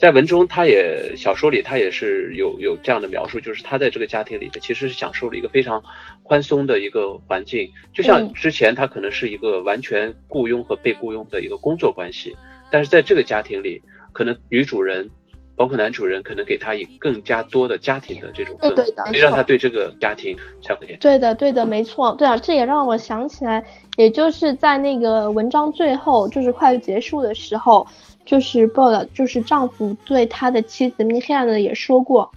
[0.00, 5.82] 在文中，他也小说里他也是有有这样的描述，就是他在这个家庭里的其实是享受了一个非常
[6.22, 12.34] 宽松的一个环境，就像之前他可能是一个完全雇佣和被雇佣的一个工作关系，
[12.70, 13.82] 但是在这个家庭里，
[14.14, 15.10] 可能女主人。
[15.56, 18.74] 包括男主人可能给他以更加多的家庭的这种氛
[19.12, 23.62] 围，让他对这个家庭产生对的，对的，没错，对啊，这也让我想起来，
[23.98, 27.86] 也就是在那个文章最后，就是快结束的时候，
[28.24, 32.30] 就是报道就是丈夫对他的妻子 Mihan 呢也说过，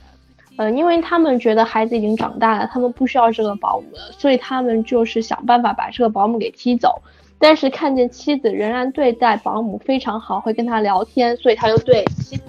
[0.58, 7.02] 嗯，因为他们觉得孩子已经长大了，他们不需要这个保姆了，所以他们就是想办法把这个保姆给踢走。
[7.38, 12.44] 但是看见妻子仍然对待保姆非常好，会跟他聊天，所以他就对妻子。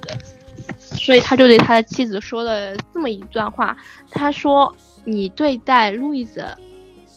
[0.79, 3.77] 所以他就对他的妻子说了这么一段话，
[4.11, 6.47] 他说：“你对待路易斯，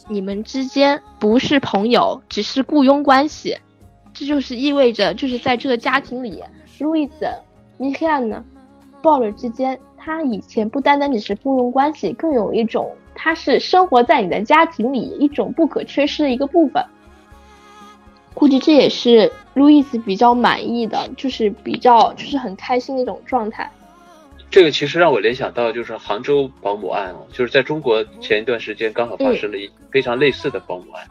[0.08, 3.56] 你们之间不是朋友，只是雇佣关系。
[4.18, 6.42] 这就是意味着，就是在这个家庭里，
[6.80, 7.28] 路易斯、
[7.76, 8.44] 米汉呢，
[9.00, 16.84] 鲍尔之间，他以前不单单只是雇佣关系，更有一种他是生活在你的家庭里一种不可缺失的一个部分。
[18.34, 23.70] 估计这也是路易斯比较满意的，就是比较就是很开心的一种状态。”
[24.50, 31.06] 这个其实让我联想到，就是杭州保姆案哦，就是在中国前一段时间刚好发生了一非常类似的保姆案。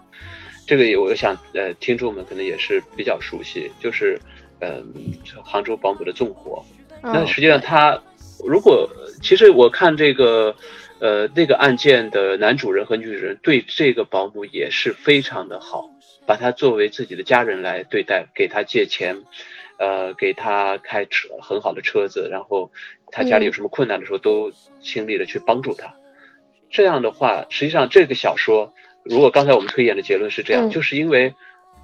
[0.68, 4.20] 这个也我想，呃，听众们可能也是比较熟悉，就是，
[4.60, 4.94] 嗯，
[5.44, 6.64] 杭州保姆的纵火。
[7.02, 8.00] 那实际上他，
[8.46, 8.88] 如果
[9.24, 10.56] 其实我看这个，
[11.00, 15.90] 呃，那个案件的男主人和女主人对这个保姆也是非常的好，
[16.28, 19.24] 把他作为自己的家人来对待，给他借钱，
[19.80, 22.70] 呃，给他开车很好的车子，然后。
[23.10, 24.52] 他家里有什么困难的时候，都
[24.82, 25.96] 倾力的去帮助他。
[26.70, 28.74] 这样的话，实际上这个小说，
[29.10, 31.34] 如果刚才我们推演的结论是这样，就是因为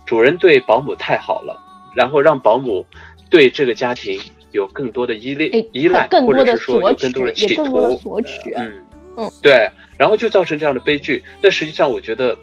[0.05, 1.59] 主人对保姆太好了，
[1.95, 2.85] 然后让保姆
[3.29, 4.19] 对这个家庭
[4.51, 8.53] 有更多的依恋依赖，更多的或者是说索取有更多的，企图，索取。
[8.55, 11.23] 嗯嗯，对，然后就造成这样的悲剧。
[11.41, 12.35] 那实际上，我觉得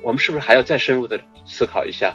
[0.00, 2.14] 我们是不是还要再深入的思考一下？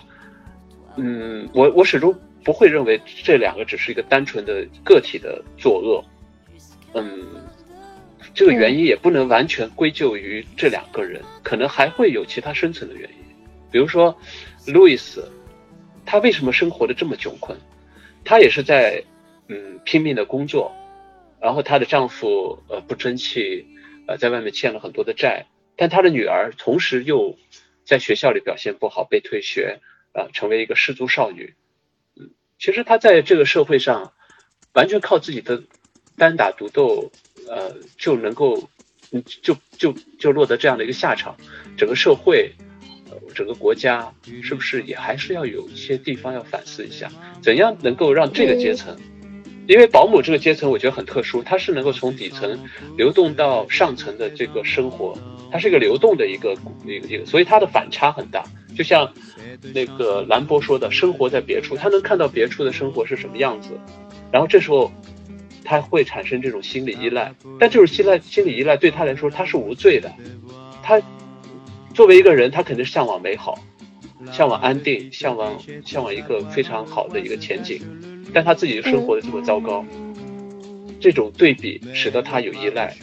[0.95, 6.03] 嗯，我我始终不会认为这两个只是一个单纯的个体的作恶。
[6.93, 7.27] 嗯，
[8.37, 13.35] 这个原因也不能完全归咎于这两个人，可能还会有其他深层的原因。
[13.71, 14.15] 比如说，
[14.67, 15.27] 路易斯，
[16.05, 17.57] 他为什么生活的这么窘困？
[18.23, 19.03] 她也是在
[19.47, 20.71] 嗯拼命的工作，
[21.41, 23.65] 然后她的丈夫呃不争气，
[24.05, 27.35] 呃在外面欠了很多的债，但她的女儿同时又
[27.85, 29.79] 在学校里表现不好，被退学，
[30.13, 31.55] 呃成为一个失足少女。
[32.15, 34.13] 嗯，其实她在这个社会上
[34.73, 35.63] 完全靠自己的
[36.19, 37.11] 单打独斗，
[37.49, 38.69] 呃就能够
[39.11, 41.35] 嗯就就就落得这样的一个下场，
[41.77, 42.51] 整个社会。
[43.09, 44.11] 呃整个国家
[44.43, 47.09] 是不是也还是要有一些地方要反思一下，
[47.41, 48.97] 怎样能够让这个阶层，
[49.65, 52.59] 因为保姆这个阶层我觉得很特殊，它是能够从底层
[52.97, 55.17] 流动到上层的这个生活，
[55.49, 56.53] 它是一个流动的一个
[56.85, 58.43] 一个一个，所以它的反差很大。
[58.75, 59.09] 就像
[59.73, 63.69] 那个兰博说的，生活在别处，他能看到别处的生活是什么样子，
[64.33, 64.91] 然后这时候
[65.67, 70.09] 他会产生这种心理依赖，但这种心赖心理依赖对他来说他是无罪的，
[70.81, 71.01] 他。
[71.93, 73.57] 作为一个人，他肯定是向往美好，
[74.31, 77.81] 向往安定，向往向往一个非常好的一个前景，
[78.31, 79.83] 但他自己生活的这么糟糕，
[80.99, 82.95] 这种对比使得他有依赖。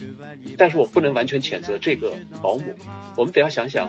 [0.57, 2.73] 但是我不能完全谴责这个保姆，
[3.17, 3.85] 我们得要想想，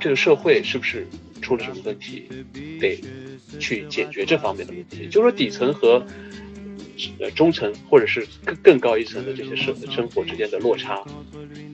[0.00, 1.06] 这个社会是不是
[1.40, 2.28] 出了什么问题，
[2.80, 3.00] 得
[3.60, 5.06] 去解决这方面的问题。
[5.06, 6.04] 就是说底层和
[7.18, 11.02] 呃中层或者是更更高一层的这些生生活之间的落差，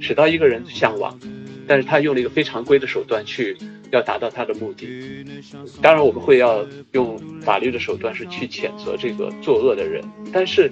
[0.01, 1.19] 使到一个人向往。
[1.67, 3.57] 但是他用了一个非常规的手段去
[3.93, 4.89] 要达到他的目的。
[5.81, 10.03] 当然，我们会要用法律的手段是去谴责这个作恶的人。
[10.33, 10.69] 但是，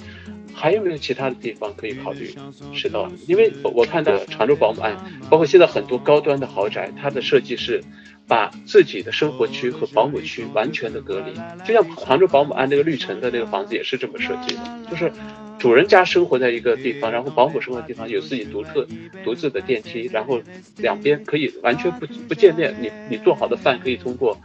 [0.52, 2.34] 还有没有其他的地方可以考虑？
[2.74, 4.96] 是的，因为我看到常州保姆案，
[5.30, 7.80] 包括现在很多高端的豪宅，它的设计是
[8.28, 11.34] 把自己的生活区和保姆区完全的隔离。
[11.64, 15.10] 就像杭州保姆按那个绿城的那个房子也是这么设计的，就是。
[15.58, 18.86] 主人家生活在一个地方，然后保姆生活的地方有自己独特、
[19.24, 20.40] 独自的电梯，然后
[20.76, 22.72] 两边可以完全不不见面。
[22.80, 24.38] 你你做好的饭可以通过，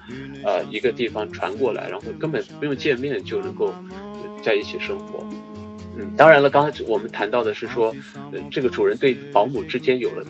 [0.43, 3.71] 呃，一个地方传过来，然后根本不用见面就能够
[4.41, 5.23] 在一起生活。
[5.95, 7.95] 嗯，当然了，刚才我们谈到的是说，
[8.31, 10.25] 呃，这个主人对保姆之间有了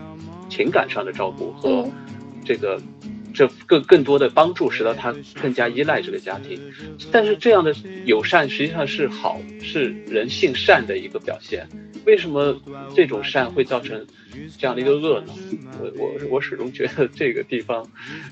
[0.49, 1.89] 情感上的照顾和
[2.43, 2.77] 这个。
[3.33, 6.59] 这更更多的帮助，使得他更加依赖这个家庭。
[7.11, 7.73] 但是这样的
[8.05, 11.67] 友善实际上是好，是人性善的一个表现。
[12.05, 12.55] 为什么
[12.93, 14.05] 这种善会造成
[14.57, 15.33] 这样的一个恶呢？
[15.79, 17.85] 我我我始终觉得这个地方，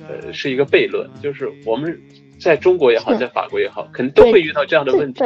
[0.07, 1.09] 呃，是一个悖论。
[1.21, 1.99] 就是我们
[2.39, 5.19] 在中国也好，在法国也好，可能都会遇到这样的问题。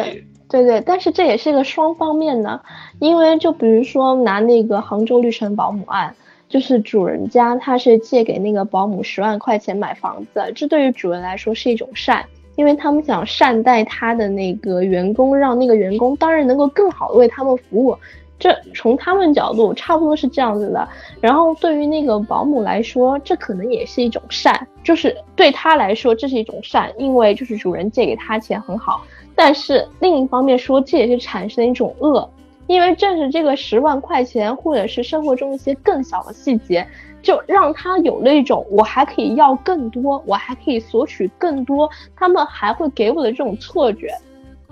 [0.47, 2.63] 对对，但是这也是一个双方面的，
[2.99, 6.15] 因为就比如说拿那个杭州绿城保姆案。
[6.47, 12.23] 就是主人家他是借给那个保姆十万块钱买房子，这对于主人来说是一种善，
[12.55, 17.97] 因为他们想善待他的那个员工，让那个员工当然能够更好的为他们服务。
[18.37, 20.87] 这从他们角度差不多是这样子的。
[21.21, 29.03] 然后对于那个保姆来说，这可能也是一种善，就是对他来说这是一种善，因为就是主人借给他钱很好。
[29.33, 32.29] 但是另一方面说，这也是产生一种恶。
[32.67, 36.85] 因为正是这个十万块钱，或者是生活中一些更小的细节，
[37.21, 44.09] 就让他有了一种我还可以要更多，我还可以索取更多，他们还会给我的这种错觉。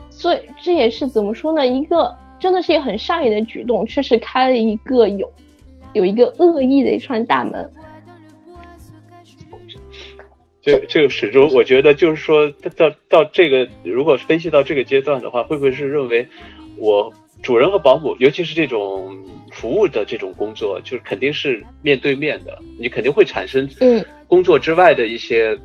[0.09, 1.67] 所以这也是怎么说呢？
[1.67, 5.31] 一个真的是一个很善意的举动，却是开了一个有
[5.93, 7.71] 有一个恶意的一串大门。
[10.61, 16.27] 这这个始终，我觉得就是说到到这个，如果分析到这个阶段的话，会不会是认为
[16.77, 17.13] 我？
[17.43, 19.15] 主人和保姆，尤其是这种
[19.51, 25.59] 服务的这种工作，就是肯定是面对面的，你肯定会产生嗯工作之外的一些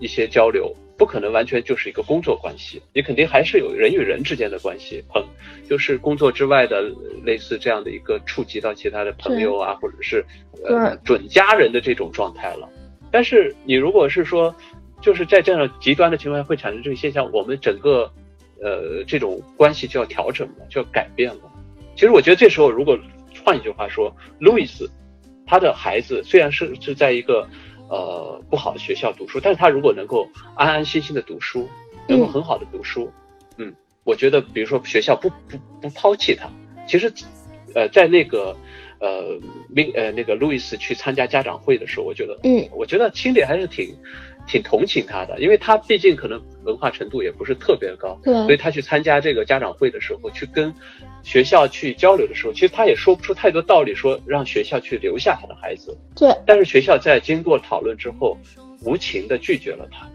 [0.00, 5.22] 一些交流，不可能完全就是一个工作关系，你肯定还是有人与人之间的关系，朋
[5.68, 6.90] 就是工作之外的
[7.22, 10.24] 类似这样的一个触及到其他的朋友啊，或者是
[10.64, 12.66] 呃准家人的这种状态了。
[13.10, 14.54] 但是你如果是说，
[15.02, 18.10] 就是在这样极端的情况下会产生这个现象，我们整个。
[18.62, 21.40] 呃，这种关系就要调整了，就要改变了。
[21.96, 22.98] 其实我觉得这时候，如果
[23.44, 24.88] 换一句话说，路易斯
[25.46, 27.46] 他的孩子虽然是是在一个
[27.88, 31.68] 呃不好的学校读书，但是他如果能够安安心心的读书，
[32.08, 33.10] 能够很好的读书，
[33.56, 36.48] 嗯，我觉得比如说学校不不不抛弃他，
[36.86, 37.12] 其实
[37.74, 38.56] 呃在那个
[39.00, 39.38] 呃，
[39.68, 43.94] 明呃那个路易斯去参加家长会的时候，我觉得，嗯，我觉得心里还是挺
[44.46, 50.74] 挺同情他的，因为他毕竟可能文化程度也不是特别高，对所以他去参加这个家长会的时候，去跟
[51.22, 58.36] 学校去交流的时候，其实他也说不出太多道理，说让学校去留下他的孩子，对但是学校在经过讨论之后，
[58.84, 60.08] 无情的拒绝了他。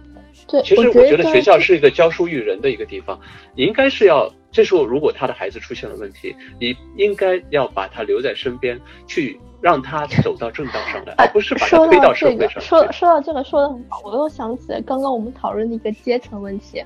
[0.48, 3.20] 对，其实我觉得学校是一个教书育人的一个地方，
[3.56, 12.62] 你应该是要这时候如果他的孩子出现了问题，你应该要把他留在身边，去让他走到正道上来，而不是把他推到，社会上去。
[12.62, 16.84] 说说到这个说的很好，我又想起来刚刚我们讨论的一个阶层问题，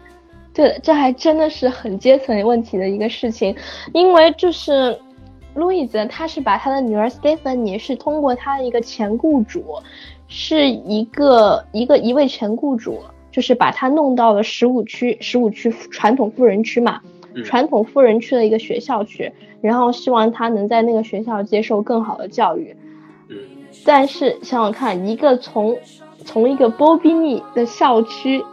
[0.53, 3.55] 对，这还真的是很阶层问题的一个事情，
[3.93, 4.99] 因为就是
[5.53, 9.75] 路易斯他是把他的女儿 Stephanie 是通过他的一个前雇主，
[10.27, 13.01] 是一个一个一位前雇主，
[13.31, 17.01] 就是把他弄到了十五区十五区传统富人区嘛，
[17.33, 22.75] 嗯传统富人区的一个学校去，然后希望他能在那个学校接受更好的教育。
[23.29, 23.37] 嗯，
[23.85, 25.77] 但是想想看，一个从
[26.25, 28.43] 从一个波比尼的校区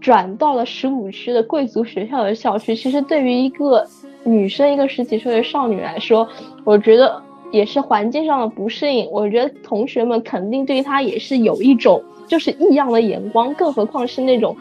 [0.00, 3.84] 转到了十五区的贵族学校的校区，其实对于一个
[4.24, 6.28] 女生，一个十几岁的少女来说，
[6.64, 7.20] 我觉得
[7.50, 9.10] 也是环境上的不适应。
[9.10, 14.56] 我觉得同学们肯定对她也是有一种就是异样的眼光，更何况是那种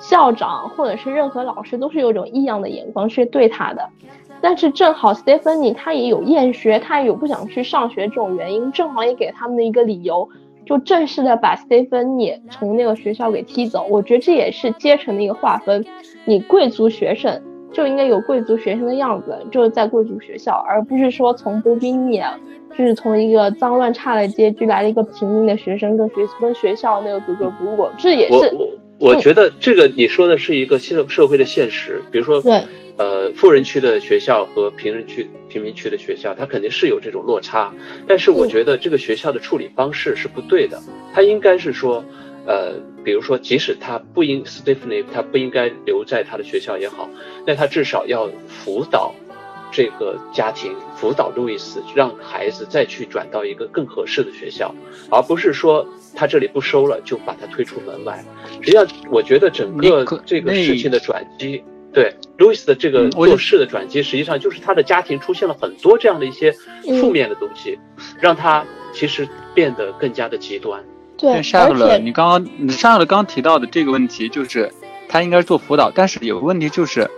[0.00, 3.86] 校长或者是任何老师都是有一种异样的眼光去对他的。
[4.40, 10.28] 但是正好 Stephanie 她也有厌学，她也有不想去上学这种原因，正好也给他们的一个理由，
[10.66, 13.86] 就正式的把 Stephanie 从那个学校给踢走。
[13.88, 15.84] 我觉得这也是阶层的一个划分，
[16.24, 17.40] 你贵族学生
[17.72, 22.38] 就应该有贵族学生的样子，就是在贵族学校，而不是说从波宾尼啊，
[22.76, 28.68] 就是从一个脏乱差的街区来了一个平民的学生跟学跟学校那个格格不入，这也是我
[28.98, 32.62] 我我觉得这个你说的是一个现社会的现实，比如说对
[32.98, 37.72] 呃，富人区的学校和贫人区、贫民区的学校，它肯定是有这种落差。
[38.06, 40.78] 但是我觉得这个学校的处理方式是不对的，
[41.14, 42.04] 它应该是说，
[42.46, 42.74] 呃，
[43.04, 47.08] 比如说，即使他不应 Stephanie 他不应该留在他的学校也好，
[47.46, 49.14] 那他至少要辅导
[49.70, 54.74] 这个家庭，辅导路易斯，让孩子再去转到一个更合适的学校，
[55.10, 58.24] 而不是说他这里不收了就把他推出门外。
[58.60, 61.62] 实际上，我觉得整个这个事情的转机。
[61.94, 66.50] 对路易斯的这个做事的转机，实际上就是他的家庭出现了很多这样的一些
[66.98, 67.78] 负面的东西，
[68.18, 68.64] 让他
[68.94, 70.82] 其实变得更加的极端。
[71.22, 74.70] 对，而夏勒，且你刚刚你夏勒刚提到的这个问题，就是
[75.08, 77.08] 他应该做辅导，但是有个问题就是，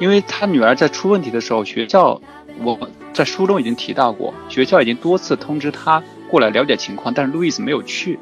[0.00, 2.20] 因为他女儿在出问题的时候，学校
[2.64, 2.76] 我
[3.12, 8.18] 在书中已经提到过，学校已经多次通知他过来了解情况，但是路易斯没有去。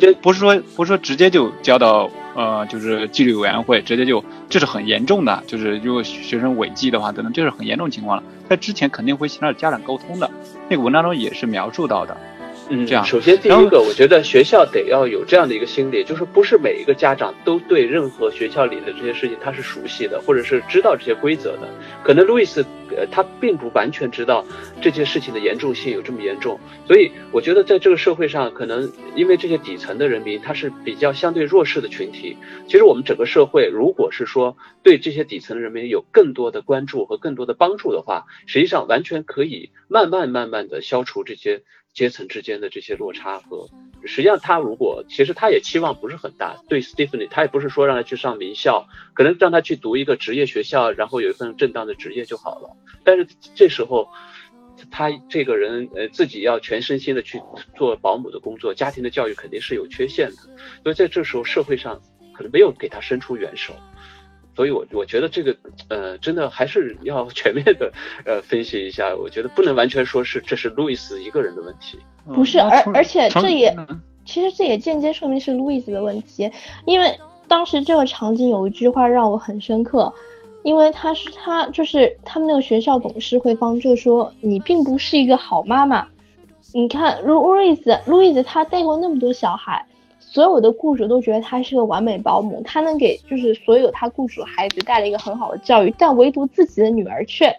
[0.00, 8.22] 这不是说不是说直接就交到呃就是纪律委员会，直接就这是很严重的，就是如果学生违纪的话等等，这是很严重情况了。
[8.48, 10.30] 在之前肯定会先让家长沟通的，
[10.70, 12.16] 那个文章中也是描述到的。
[12.68, 21.68] 嗯，这样首先第一个，我觉得学校得要有这样的一个心理，就是不是每一个家长都对任何学校里的这些事情他是熟悉的，或者是知道这些规则的。
[22.02, 22.64] 可能路易斯，
[22.96, 24.44] 呃，他并不完全知道
[24.80, 32.36] 这件事情的严重性有这么严重，所以我觉得在这个社会上，可能因为这些底层的人民他是比较相对弱势的群体。
[32.66, 41.62] 其实我们整个社会，如果是说对这些底层的人民有更多的关注和更多的帮助的话，实际上完全可以慢慢慢慢的消除这些。
[41.94, 43.68] 阶层之间的这些落差和，
[44.04, 52.76] 实际上他如果其实他也期望不是很大，对 Stephanie 他也不是说让他去上名校，可能让他去读一个职业学校，然后有一份正当的职业就好了。
[53.04, 54.08] 但是这时候
[54.90, 57.40] 他这个人呃自己要全身心的去
[57.76, 60.36] 做保姆的工作，家庭的教育肯定是有缺陷的，
[60.82, 62.00] 所以在这时候社会上
[62.34, 63.74] 可能没有给他伸出援手。
[64.54, 65.56] 所以我，我觉得这个，
[65.88, 67.92] 呃，真的还是 要全面的，
[68.24, 69.14] 呃，分析一下。
[69.16, 71.98] 我觉得不能完全说是这是路易斯一个人的问题。
[72.26, 76.50] 不是，而而且这也嗯其实这也间接说明是路易斯的问题，
[76.86, 80.12] 因为当时这个场景有一句话让我很深刻，
[80.62, 86.06] 因为他是他就是他们那个学校董事会方就说你并不是一个好妈妈，
[86.72, 89.86] 你看路路易斯路易斯他带过那么多小孩。
[90.32, 97.54] 所有的雇主都觉得她是个完美保姆，她能给就是所有她雇主的孩子带来一个很好的教育，但唯独自己的女儿却，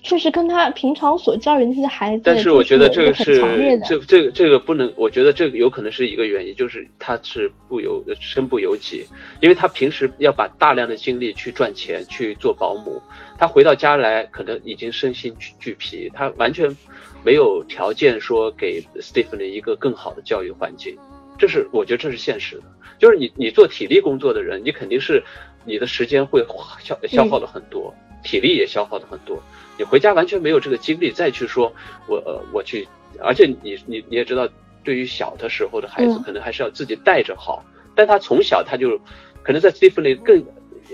[0.00, 3.40] 确实跟她平常所教育的那些孩子，但是我觉得这个个是
[3.84, 9.04] 这这个这个不能，我觉得这个有可能是一个原因，就是她是不由身不由己，
[9.40, 13.02] 因为她平时要把大量的精力去赚钱去做保姆，
[13.36, 16.76] 她回到家来可能已经身心俱俱疲，她完全
[17.24, 20.96] 没有条件说给 Stephanie 一个更好的教育环境，
[21.38, 22.62] 这是我觉得这是现实的，
[22.98, 25.22] 就是你你做体力工作的人，你肯定是
[25.64, 26.44] 你的时间会
[26.80, 27.94] 消消耗的很多。
[28.22, 29.38] 体力也消耗的很多。
[29.76, 31.70] 你回家完全没有这个精力再去说，
[32.08, 32.88] 我呃我去，
[33.20, 34.48] 而且你你你也知道，
[34.82, 37.62] 对于小的时候的孩子，可能还是要自己带着好。
[37.94, 38.98] 但他从小他就
[39.42, 40.42] 可能在 Stephen 更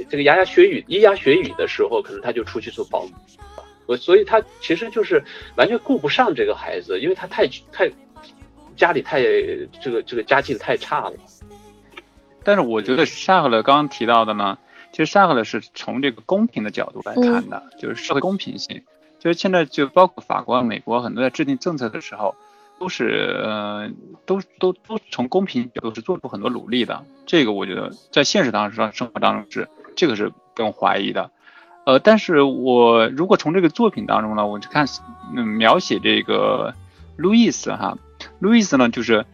[0.08, 3.12] 这个牙牙学语、咿呀学语的时候，可能他就出去做保姆。
[3.86, 5.22] 我所以他其实就是
[5.56, 7.88] 完全顾不上这个孩子，因为他太太
[8.80, 9.20] 家里太
[9.82, 11.12] 这个这个家境太差了。
[12.42, 14.56] 但是我觉得沙赫勒刚刚提到的呢，
[14.92, 18.82] 其实沙赫勒是从这个公平的角度来看的，就是社会公平性。
[19.18, 22.34] 就是现在就包括法国、美国很多在制定政策的时候，
[22.78, 23.90] 都是呃
[24.24, 27.04] 都都都从公平角度是做出很多努力的。
[27.26, 31.30] 这个我觉得在现实当中生活当中是这个是不用怀疑的。
[31.84, 34.86] 呃，但是我如果从这个作品当中呢，我就看
[35.36, 36.74] 嗯描写这个
[37.16, 37.98] 路易斯哈，
[38.40, 39.24] 路易斯呢就是，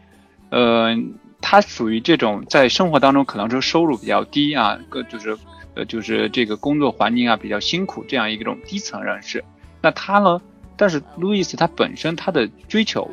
[0.51, 0.95] 呃。
[1.39, 5.37] 他属于这种在生活当中可能说收入比较低啊，个就是
[5.75, 9.45] 呃就是这个工作环境啊比较辛苦这样一种低层人士。
[9.81, 10.41] 那他呢？
[10.77, 13.09] 但是路易斯他本身他的追求，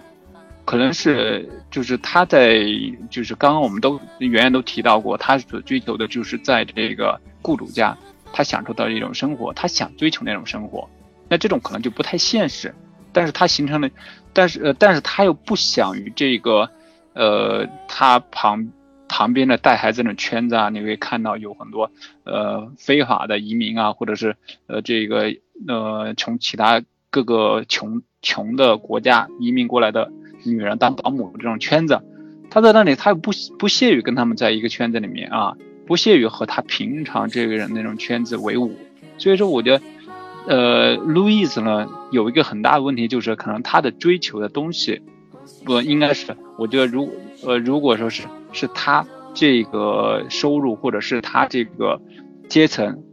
[0.65, 2.63] 可能是就是他在
[3.11, 7.95] 就是刚刚我们都远远都提到过，他所追求的就是在这个雇主家
[8.31, 10.89] 他享受到一种生活，他想追求那种生活。
[11.29, 12.73] 那这种可能就不太现实，
[13.14, 13.89] 但是他形成了，
[14.34, 16.70] 但是呃但是他又不想于这个。
[17.16, 18.70] 呃，他旁
[19.07, 21.91] 旁边的带孩子的圈子啊，你会看到有很多
[22.24, 24.36] 呃非法的移民啊，或者是
[24.66, 25.32] 呃这个
[25.68, 30.11] 呃从其他各个穷穷的国家移民过来的
[30.43, 32.01] 女人当保姆这种圈子，
[32.49, 35.55] 他在那里他又不不屑于跟他们在一个圈子里面啊，
[35.86, 38.76] 不屑于和他平常这个人那种圈子为伍，
[39.20, 39.84] 所以说我觉得，
[40.47, 45.01] 呃，路易斯呢有一个很大的问题就是可能他的追求的东西。
[45.65, 47.09] 不应该是，我觉得如
[47.45, 48.23] 呃，如果说是
[48.53, 52.01] 是他这个收入或者是他这个
[52.47, 53.03] 阶层，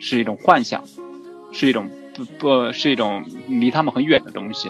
[0.00, 0.82] 是一种幻想，
[1.52, 4.68] 是一种不不是一种离他们很远的东西。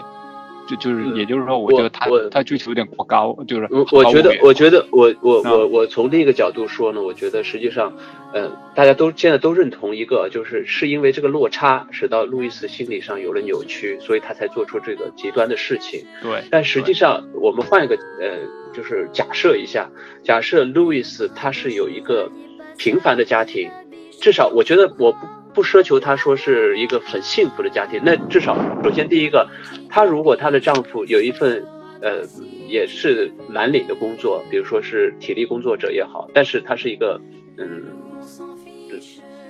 [0.67, 7.93] 就就是，也就是说，我觉得他他追求有点过高，就是我我觉得，我觉得，我我我我从另一个角度说呢，我觉得实际上，
[8.33, 16.05] 嗯，大家都现在都认同一个，就是是因为这个落差，使到路易斯心理上有了扭曲，所以他才做出这个极端的事情。
[16.21, 18.37] 对，但实际上，我们换一个呃，
[18.73, 19.89] 就是假设一下，
[20.23, 22.29] 假设路易斯他是有一个
[22.77, 23.71] 平凡的家庭，
[24.19, 25.19] 至少我觉得我不。
[25.57, 29.49] 不奢求她说是一个很幸福的家庭，那至少首先第一个，
[29.89, 31.65] 她如果她的丈夫有一份
[31.99, 32.21] 呃
[32.67, 37.19] 也是蓝领的工作，比如说是体力工作者也好，但是他是一个
[37.57, 37.85] 嗯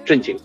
[0.06, 0.40] 正经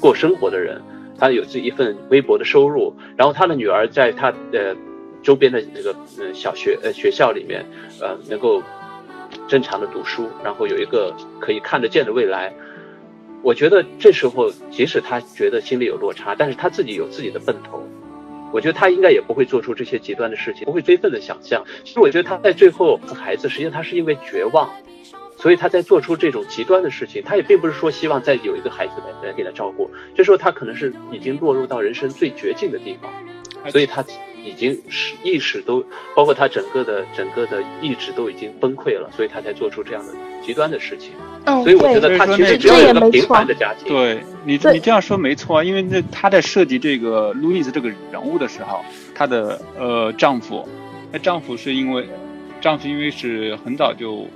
[0.00, 0.80] 过生活的人，
[1.18, 4.76] 他有自己一份微薄的收入，然后他的女儿在他的
[5.24, 7.66] 周边的这个嗯小学呃学校里面
[8.00, 8.62] 呃能够
[9.48, 12.54] 正常的读书，然后有一个可以看得见的未来。
[13.44, 17.86] 我觉得这时候，即使他觉得心里有落差，但是他自己有自己的奔头，
[18.54, 21.62] 我觉得他应该也不会做出这些极端的事情，不会非分的想象。
[21.84, 24.70] 其实我觉得他在最后孩子，实际上他是因为绝望，
[25.36, 27.22] 所以他在做出这种极端的事情。
[27.22, 33.12] 他也并不是说希望再有一个孩子来来给他照顾，这时候他可能是已经落入到人生最绝境的地方，
[33.70, 34.02] 所以他。
[34.44, 35.84] 已经是意识都
[36.14, 40.12] 包括他整个的整个的意志都已经崩溃了，所以他才做出这样的
[40.44, 41.12] 极端的事情。
[41.46, 43.88] 嗯，所以我觉得他其实只有一个平凡的家庭。
[43.88, 48.84] 对你你这样说没错，因为那他在设计这个路易斯这个人物的时候，
[49.14, 50.68] 她的呃丈夫，
[51.10, 52.06] 那丈夫是因为
[52.60, 54.26] 丈夫因为是很早就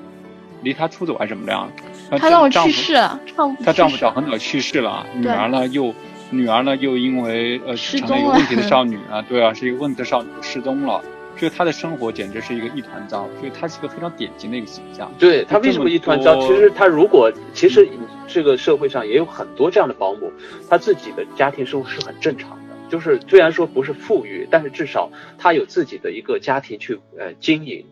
[0.62, 1.70] 离她出走还是怎么样？
[2.11, 5.94] 她丈夫去世了，丈夫她丈夫早很早去世了，女儿呢又。
[6.31, 11.03] 女儿呢，又因为呃成了一个问题的少女啊， 对啊，是一个问题的少女失踪了，
[11.37, 15.11] 所以她的生活简直是一个一团糟，所以她是一个非常典型的一个形象。
[15.18, 16.41] 对她为什么一团糟？
[16.41, 17.89] 其实她如果其实
[18.26, 20.31] 这个社会上也有很多这样的保姆，
[20.68, 27.85] 她自己的家庭生活是很正常的，就是虽然说不是富裕，但是至少她有自己的一个家庭去呃经营。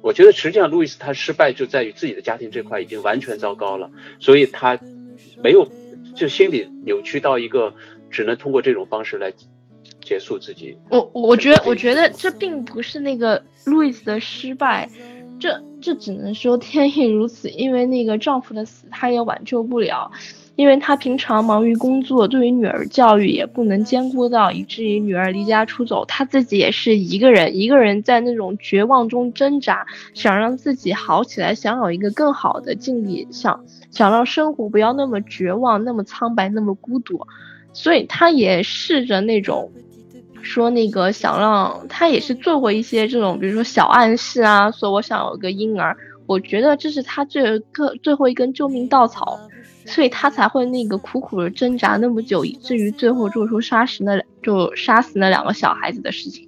[0.00, 4.78] 我觉得实际上路易斯他失败就在于自己的家庭这块已经完全糟糕了，所以他
[5.42, 5.68] 没有。
[6.18, 7.72] 就心理扭曲到一个
[8.10, 9.32] 只能通过这种方式来
[10.00, 10.76] 结束自己。
[10.90, 14.88] 我我觉得，我觉得这并不是那个路易斯的失败，
[15.38, 20.10] 这这只能说天意如此，因为那个丈夫的死，她也挽救不了。
[20.58, 37.24] 因为他平常忙于工作，对于女儿教育也不能兼顾到，以至于女儿离家出走，他自己也是一个人，一个人在那种绝望中挣扎，想让自己好起来，想有一个更好的境地，想想让生活不要那么绝望，那么苍白，那么孤独，
[37.72, 39.70] 所以他也试着那种，
[40.42, 45.96] 说那个想让他也是做过一些这种，比如说小暗示啊，说我想有个婴儿。
[46.28, 49.40] 我觉得这是他最个最后一根救命稻草，
[49.86, 56.46] 所以他才会那个苦苦的挣扎那么久，以至于最后做出杀死那就杀死那两个小孩子的事情。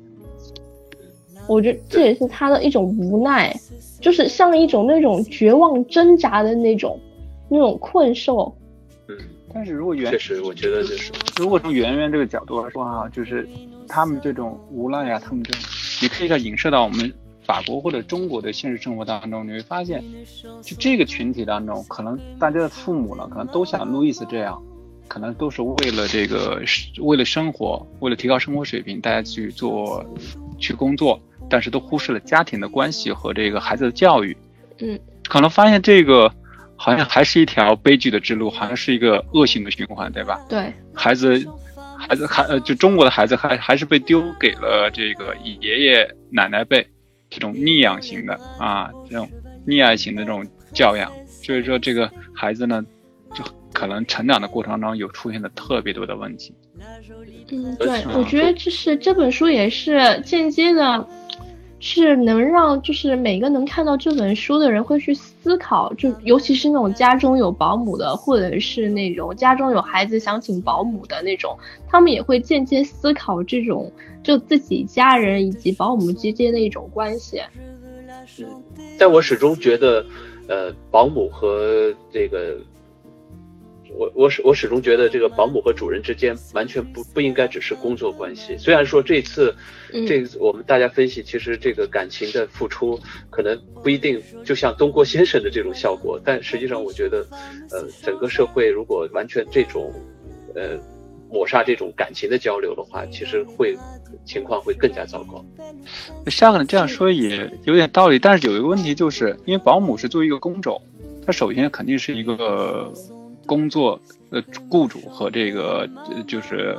[1.49, 3.59] 我觉得这也是他的一种无奈，
[4.01, 7.01] 就是像一种那种绝望挣扎的那种
[7.49, 8.55] 那种困兽。
[9.09, 9.17] 嗯，
[9.53, 13.49] 但是如果圆确实，我觉得就是如果从圆圆这个角度来说哈，就是
[13.89, 15.63] 他们这种无赖啊、他们这种，
[16.03, 17.11] 你可以要影射到我们
[17.43, 20.03] 法国或者中国的现实生活当中，你会发现，
[20.63, 24.63] 就这个群体当中，可能大家的父母呢，可能都像路易斯这样，
[25.09, 26.63] 可能都是为了这个，
[27.01, 30.05] 为了生活，为了提高生活水平，大家去做，
[30.59, 34.37] 去工作，但是都忽视了家庭的关系和这个孩子的教育。
[34.79, 36.33] 嗯，可能发现这个
[36.77, 40.41] 好像还是一条悲剧的之路，好像是一个恶性的循环，对吧？
[40.49, 41.45] 对，孩子，
[41.99, 46.87] 孩子还呃，就中国的孩子还还是被丢给了这个爷爷奶奶辈
[47.31, 49.27] 这种溺养型的啊，这种
[49.67, 52.85] 溺爱型的这种教养，所以说这个孩子呢，
[53.33, 56.53] 就可能成长的过程当中有出现了特别多的问题。
[57.53, 61.09] 嗯，对，我觉得就是这本书也是间接的，
[61.81, 71.59] 是能让就是每个能看到这本书的人会去思考，就尤其是那种家中有保姆的，或者是那种家中有孩子想请保姆的那种，
[71.89, 73.91] 他们也会间接思考这种
[74.23, 77.41] 就自己家人以及保姆之间的一种关系。
[78.99, 80.05] 但我始终觉得，
[80.49, 82.59] 呃，保姆和这个，
[83.97, 88.57] 我我始我始终觉得这个保姆和主人之间完全不不应该只是工作关系。
[88.59, 89.55] 虽然说这次，
[89.93, 92.99] 嗯这次我们大家分析，其实这个感情的付出
[93.31, 97.27] 可能不一定就像东郭先生的这种效果，但实际上我觉得，
[97.71, 99.93] 呃，整个社会如果完全这种，
[100.55, 100.79] 呃，
[101.31, 103.77] 抹杀这种感情的交流的话，其实会
[104.25, 105.45] 情况会更加糟糕。
[106.27, 110.81] 沙克呢这样说也有点道理，但是有一个问题，就是因为保姆是作为一个工种，
[111.25, 112.93] 它首先肯定是一个
[113.47, 116.79] 工作呃雇主和这个呃就是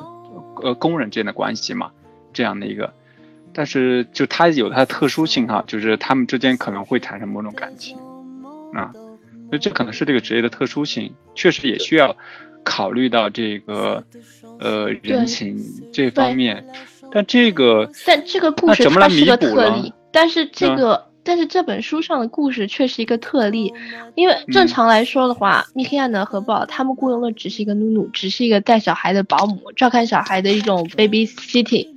[0.63, 1.91] 呃工人之间的关系嘛，
[2.31, 2.93] 这样的一个，
[3.53, 7.97] 但是就它有它的特殊性哈，就是他们之间可能会产生某种感情
[8.73, 8.91] 啊，
[9.49, 12.15] 所以这可能是这个职业的特殊性，确实也需要
[12.63, 14.03] 考虑到这个
[14.59, 15.57] 呃人情
[15.91, 16.65] 这方面，
[17.11, 19.75] 但这个但这个故那事怎么来弥它是个特补呢？
[19.75, 20.75] 例，但是这嗯。
[20.77, 23.73] 个、但是这本书上的故事却是一个特例，
[24.15, 31.87] 因为正嗯常来说的话，米克亚呢和鲍他们雇佣的只是一个努努，只是一个带小孩的保姆，照看小孩的一种 baby sitting，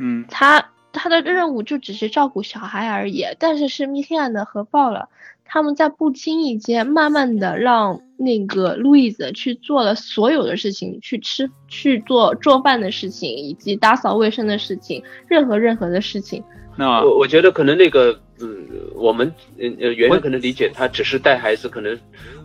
[0.00, 5.08] 嗯他他的任务就只是照顾小孩而已，但是是米克亚呢和鲍了。
[5.52, 16.44] 他们在不经意间，慢慢的让那个路易斯去做了所有的事情，去吃、去做做饭的事情，以及打扫卫生的事情，任何任何的事情。
[16.80, 21.94] 那我我觉得可能那个，嗯，我们呃呃原来可能理解他只是带孩子，可能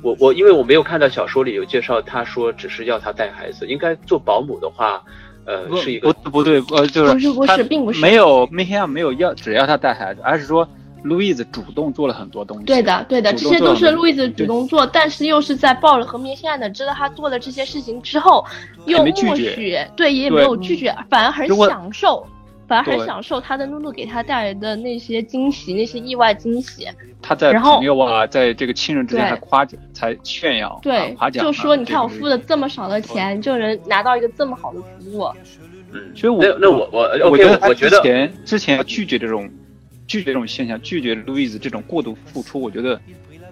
[0.02, 5.02] 我我因为我没有看到小说里有介绍，他说只是要他带孩子，应该做保姆的话，
[5.46, 10.68] 呃，是一个不不对，呃，就是不是不是并不是没有梅黑亚没有要只要他带孩子，而是说
[11.04, 12.66] 路易斯主动做了很多东西。
[12.66, 18.44] 对的，对的，这些都是路易斯主动做，但是又是在鲍了和米线的知道他做了这些事情之后，
[18.86, 22.28] 又没拒绝默许，对，也没有拒绝，反而很享受，
[22.68, 26.88] 反而很享受他的露露给他带来的那些惊喜，那些意外惊喜。
[27.22, 35.26] 他在朋友啊，在这个亲人之间还夸奖，才炫耀，对啊、夸，奖啊，就说你看我付了这么少的钱，就能拿到一个这么好的服务。
[35.92, 39.50] 嗯，所以我那那我我我觉得我觉得之前之前要拒绝这种
[40.08, 43.00] 拒绝这种现象，拒绝路易斯这种过度付出，我觉得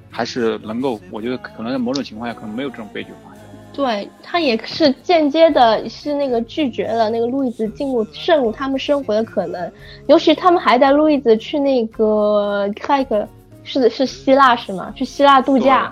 [0.09, 3.32] 还是能够，我觉得可能在某种情况下可能没有这种悲剧发生。
[3.73, 9.71] 对他也是间接的，是那个拒绝了那个路易斯进入渗入他们生活的可能，
[10.05, 13.27] 尤其他们还带路易斯去那个开一个
[13.63, 14.93] 是是希腊是吗？
[14.95, 15.91] 去希腊度假，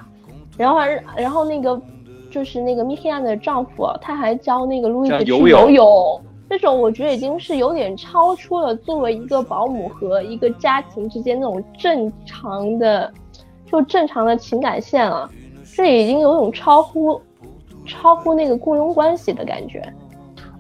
[0.58, 1.82] 然后还然后那个
[2.30, 6.22] 就是那个米克亚的丈夫，他还教那个路易斯去游泳游泳。
[6.50, 13.12] 这种我觉得已经是有点超出了作为一个保姆和一个家庭之间那种正常的，
[13.72, 15.30] 就正常的情感线了。
[15.74, 17.22] 这已经有种超乎
[17.86, 19.82] 超乎那个雇佣关系的感觉。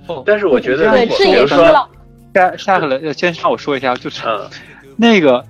[0.07, 1.89] 哦但是我觉得对，如果这比如说，也是了。
[2.33, 4.49] 下下个了，先让我说一下，就是、嗯
[4.97, 5.43] 那个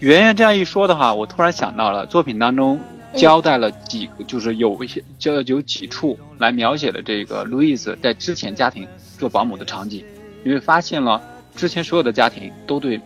[0.00, 2.78] 圆圆这样一说的话，我突然想到了作品当中
[3.14, 8.86] 交代了几个，就是有一些就有几处来描写了这个路易斯在之前家庭
[9.18, 10.04] 做保姆的场景，
[10.42, 11.20] 你会发现了
[11.54, 13.00] 之前所有的家庭都对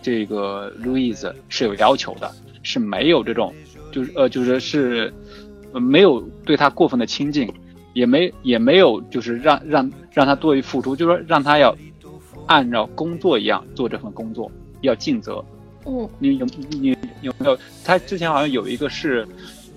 [0.00, 2.30] 这个路易斯是有要求的，
[2.62, 3.52] 是没有这种
[3.90, 5.31] 就是呃就是是、呃
[5.80, 7.52] 没有对他过分的亲近，
[7.92, 11.76] 也没也没有就是让让让他多于付出，就是说让他要
[12.46, 14.50] 按照工作一样做这份工作，
[14.80, 15.44] 要尽责。
[15.84, 17.58] 嗯，你有你有没有？
[17.84, 19.26] 他之前好像有一个是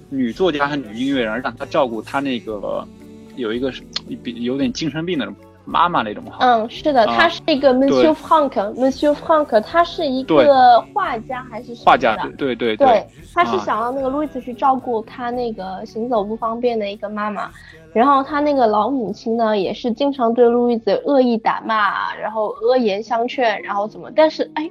[0.09, 2.87] 女作家和女音乐人，让他照顾他那个
[3.35, 3.81] 有一个是
[4.23, 5.25] 比有点精神病的
[5.65, 6.37] 妈妈那种哈。
[6.39, 17.49] 嗯，是的，啊他是一个 Monsieur Frank，Monsieur Frank，他是一个画家还是什么画家的，对对对，他是啊想让那个路易斯去照顾他那个行走不方便的一个妈妈，
[17.93, 24.11] 然后他那个老母亲呢，也是经常对路易斯恶意打骂，然后恶言相劝，然后怎么？
[24.15, 24.69] 但是哎，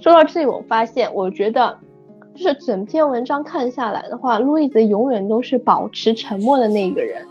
[0.00, 1.76] 说到这里，我发现，我觉得
[2.34, 7.26] 就是整篇文章看下来的话，路易斯永远都是保持沉默的那一个人。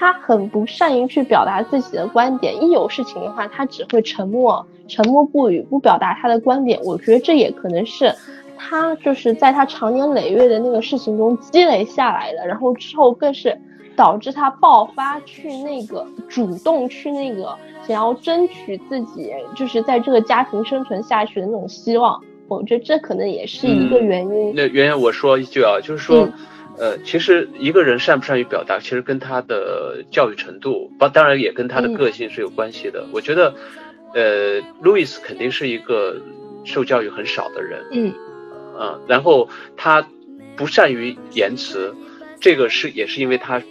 [0.00, 6.80] 他很不善于去表达自己的观点，一有事情的话，他只会沉默，沉默不语，不表达他的观点。
[6.82, 8.10] 我觉得这也可能是
[8.56, 13.54] 他就是在他长年累月的那个事情中积累下来的，然后之后更是
[13.94, 17.54] 导致他爆发去那个主动去那个
[17.86, 22.18] 想要争取自己就是在这个家庭生存下去的那种希望。
[22.48, 24.54] 我觉得这可能也是一个原因。
[24.56, 26.24] 那圆圆，我说一句啊，就是说。
[26.24, 26.32] 嗯
[26.80, 33.06] 呃，其实一个人善不善于表达，其实跟他的教育程度，当当然也跟他的个性是有关系的。
[33.12, 33.54] 我觉得，
[34.14, 36.16] 呃，路易斯肯定是一个
[36.64, 38.14] 受教育很少的人，嗯
[38.80, 40.08] 嗯，然后他
[40.56, 41.94] 不善于言辞，
[42.40, 43.62] 这个是也是因为他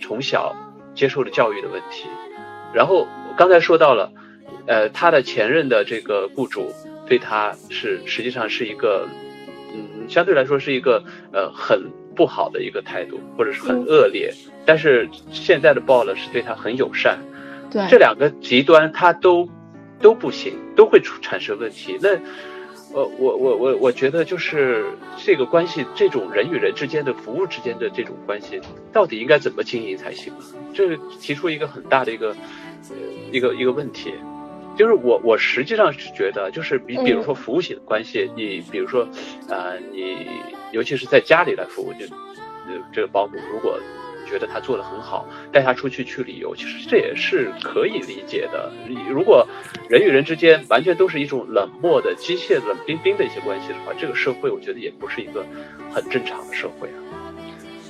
[0.00, 0.56] 从小
[0.94, 2.08] 接受的教育的问题。
[2.72, 4.10] 然后刚才说到了，
[4.66, 6.72] 呃，他的前任的这个雇主
[7.06, 9.06] 对他是实际上是一个，
[9.74, 14.34] 嗯，相对来说是一个呃很不好的一个态度，或者是很嗯恶劣。
[14.66, 17.18] 但是现在的鲍勒是对他很友善，
[17.70, 19.48] 对，这两个极端他都
[20.00, 21.96] 都不行，都会出产生问题。
[22.02, 22.10] 那
[22.94, 24.84] 呃，我我我我觉得就是
[25.16, 28.60] 这个关系，这种人与人之间的服务之间的这种关系，
[28.92, 30.44] 到底应该怎么经营才行呢？
[30.74, 32.30] 这提出一个很大的一个
[32.90, 32.96] 呃
[33.30, 34.12] 一个一个问题。
[34.78, 39.06] 就是我我实际上是觉得，就是比比如说服务型的关系，你比如说，
[39.48, 40.26] 呃，你
[40.72, 42.06] 尤其是在家里来服务，就
[42.68, 43.78] 呃这个保姆如果
[44.26, 48.70] 觉得他做的很好，带他出去去旅游，其实这也是可以理解的。
[49.10, 49.46] 如果
[49.88, 55.44] 人与人之间完全都是一种冷漠的、机械、冷冰冰的一些关系的话，这个社会我觉得也不是一个
[55.90, 57.00] 很正常的社会啊。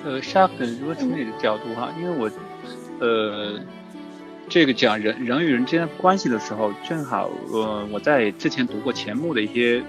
[0.04, 2.30] 呃，沙肯，如果从你的角度哈，因为我，
[3.04, 3.58] 呃，
[4.48, 9.82] 这个讲人人与人之间关系的时候，正好呃，我在之前读过钱穆的一些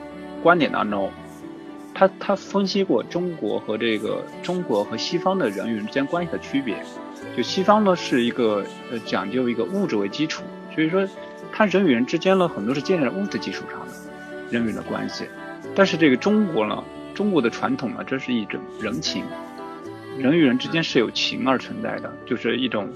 [0.43, 1.09] 观点当中，
[1.93, 6.75] 他他分析过中国和这个中国和西方的人与人之间关系的区别。
[7.37, 10.43] 就西方呢是一个呃讲究一个物质为基础，
[10.75, 11.07] 所以说
[11.53, 13.93] 他人与人之间呢很多是建立在物质基础上的
[14.51, 15.25] 人与人的关系，
[15.73, 16.83] 但是这个中国呢，
[17.13, 19.23] 中国的传统呢，这是一种人情。
[20.19, 22.89] 人与人之间是有情而存在的，就是一种，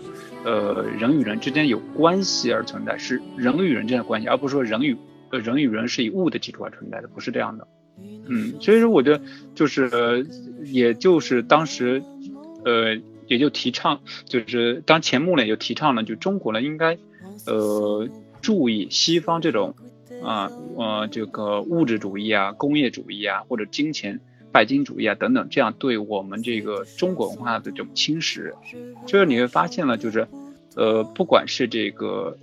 [0.44, 4.96] 呃，人与人之间有关系而存在，是人与人之间的关系，而不是说人与
[5.32, 7.66] 呃人与人是以物的基础而存在的，不是这样的。
[8.28, 9.24] 嗯，所以说我觉得
[9.56, 10.24] 就是，呃、
[10.66, 12.04] 也就是当时，
[12.66, 12.96] 呃，
[13.28, 16.98] 也就提倡，就是当钱穆呢也就提倡了，就中国呢应该，
[17.48, 18.08] 呃，
[18.42, 19.76] 注意西方这种
[20.24, 24.20] 啊呃这个物质主义啊、工业主义啊或者金钱。
[24.54, 28.54] 拜金主义啊等等，这样对我们这个中国文化的这种侵蚀，
[29.08, 30.28] 就是你会发现了，就是，
[30.76, 32.38] 呃，不管是这个，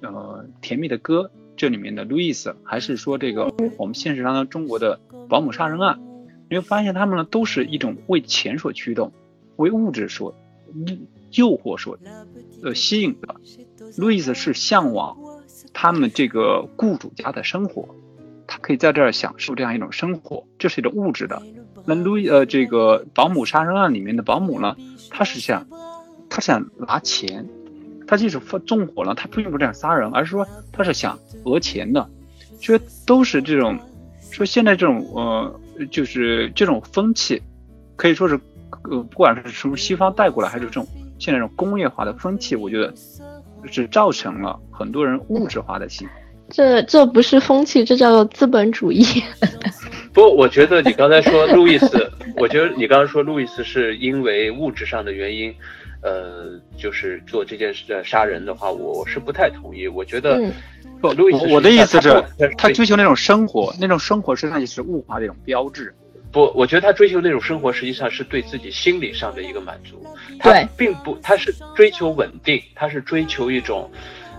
[0.00, 5.98] 呃，甜蜜的歌这里面的路易斯，还是说这个我们现实当中中国的保姆杀人案，
[6.48, 9.12] 你会发现他们呢都是一种为钱所驱动，
[9.56, 10.32] 为物质所
[11.32, 11.98] 诱惑所
[12.62, 13.34] 呃吸引的。
[13.96, 15.16] 路易斯是向往
[15.72, 17.88] 他们这个雇主家的生活。
[18.48, 21.42] 他可以在这儿享受这样一种生活，这是一种物质的。
[21.86, 24.76] 那路易呃，这个保姆杀人案里面的保姆呢，
[25.10, 25.66] 他是想，
[26.28, 27.46] 他想拿钱，
[28.06, 32.08] 他即使纵火了，他并不是想杀人，而是说他是想讹钱的。
[32.60, 33.78] 所以都是这种，
[34.30, 35.60] 说现在这种呃，
[35.90, 37.40] 就是这种风气，
[37.96, 38.34] 可以说是
[38.90, 40.86] 呃，不管是从西方带过来，还是这种
[41.18, 42.92] 现在这种工业化的风气，我觉得
[43.70, 46.08] 是造成了很多人物质化的心。
[46.48, 49.04] 这这不是风气，这叫做资本主义。
[50.16, 52.10] 不，我觉得你刚才说路易斯，
[52.40, 55.54] 我觉得你刚刚说路易斯是因为物质上的原因，
[56.00, 59.86] 呃，就是做这件事杀人的话，我我是不太同意。
[59.86, 60.50] 我觉得，嗯
[61.02, 62.24] 不，路易斯我的意思是，
[62.56, 65.94] 他追追求那种生活，那种生活实际上也是物化的一种标志。
[66.32, 70.02] 不，我觉得他追求那种生活，实际上是对自己心理上的一个满足。
[70.38, 73.90] 他对并不，他是追求稳定，他是追求一种。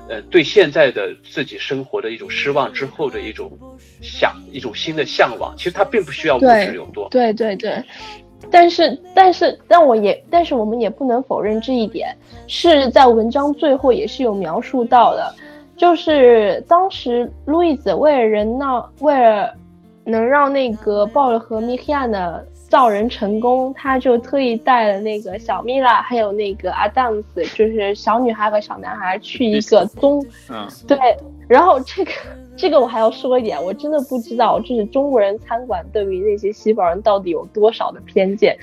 [0.09, 3.51] 呃，对现在的自己生活的一种失望之后的一种
[4.01, 5.53] 想，一种新的向往。
[5.57, 7.07] 其实他并不需要物质有多。
[7.09, 7.83] 对对对，
[8.49, 12.15] 但是但是但我也但是我们也不能否认这一点，
[12.47, 15.35] 是在文章最后也是有描述到的，
[15.75, 19.53] 就是当时路易斯为了人闹，为了
[20.05, 30.97] 能让那个鲍尔和米黑亚的造人成功，他就特意带了那个小米拉，还有那个阿当斯，就是小女孩和小男孩去一个中，嗯，对，
[31.47, 32.11] 然后这个
[32.55, 38.57] 这个我还要说一点，我真的不知道，就是中国人餐馆对于那些西方人到底有多少的偏见，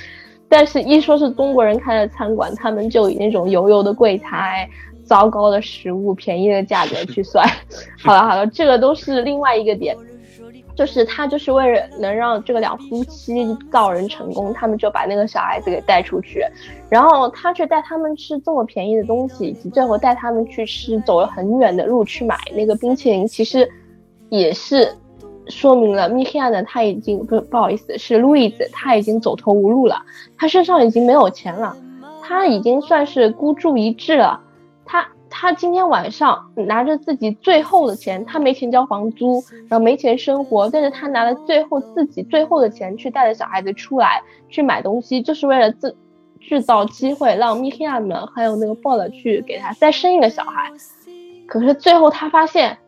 [0.48, 4.68] 但是一说是中国人开的餐馆，他们就以那种油油的柜台。
[5.07, 7.46] 糟糕的食物，便宜的价格去算。
[8.02, 9.94] 好了好了，这个都是另外一个点，
[10.74, 16.44] 就是他就是为了能让这个两夫妻造人成功，他们就把那个小孩子给带出去，
[16.88, 23.70] 然后他却带他们吃这么便宜的东西，以及最后带他们去吃走了很远的路去买那个冰淇淋，其实
[24.30, 24.92] 也是
[25.46, 30.02] 说明了米黑亚呢他已经不不好意思是路易斯他已经走投无路了，
[30.36, 31.76] 他身上已经没有钱了，
[32.22, 34.40] 他已经算是孤注一掷了。
[34.86, 35.06] 他
[35.37, 45.97] 他今天晚上拿着自己最后的钱，他没钱交房租，然后没钱生活，但是他拿了最后自己最后的钱去带着小孩子出来去买东西，就是为了自
[46.41, 50.70] 制造机会让米黑亚们还有那个鲍勒去给他再生一个小孩。
[51.49, 52.78] 可是最后他发现，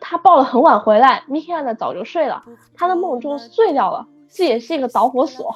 [0.00, 2.42] 他抱了很晚回来，米黑亚呢早就睡了，
[2.74, 5.54] 他的梦就碎掉了，这也是一个导火索。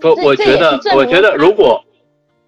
[0.00, 1.84] 不，我觉得，我觉得如果。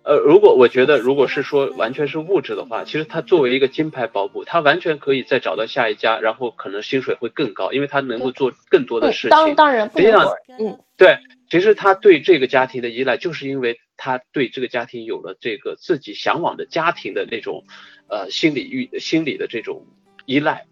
[0.02, 9.30] 呃，如果我觉得，如果是说完全是物质的话，其实他作为一个金牌保姆，他完全可以再找到下一家，然后可能薪水会更高，因为他能够做更多的事情。
[9.30, 10.26] 当当然，实际上，
[10.58, 11.18] 嗯，对，
[11.50, 17.64] 其实他对这个家庭的依赖，就是因为他对这个家庭有了这个自己向往的家庭的那种，
[18.08, 19.86] 呃，心理欲、心理的这种
[20.24, 20.66] 依赖，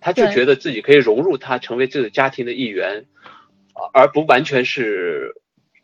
[0.00, 3.06] 他就觉得自己可以融入他，成为这个家庭的一员，
[3.92, 5.34] 而不完全是。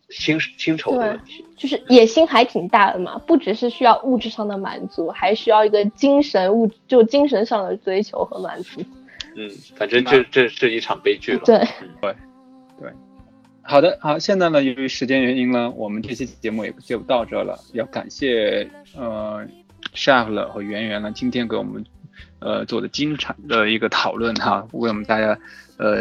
[0.08, 8.80] 薪薪酬的问题，就是野心还挺大的嘛，不只是需要物质上的满足，还需要一个精神物，就精神上的追求和满足。
[9.34, 11.40] 嗯，反正这这是一场悲剧了。
[11.44, 11.58] 对
[12.00, 12.14] 对
[12.80, 12.90] 对，
[13.62, 17.58] 好的好，现在呢，由于时间原因呢，我们这期节目也就到这了。
[17.72, 19.44] 要感谢呃
[19.92, 21.84] s h a f l 和圆圆呢，今天给我们
[22.38, 25.36] 呃做的精彩的一个讨论哈，为我们大家
[25.78, 25.96] 呃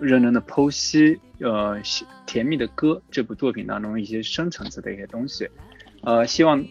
[0.00, 1.18] 认真的剖析。
[1.38, 1.78] 呃，
[2.24, 5.46] 甜蜜的歌这部作品当中一些深层次的一些东西，
[6.00, 6.64] 呃，希望，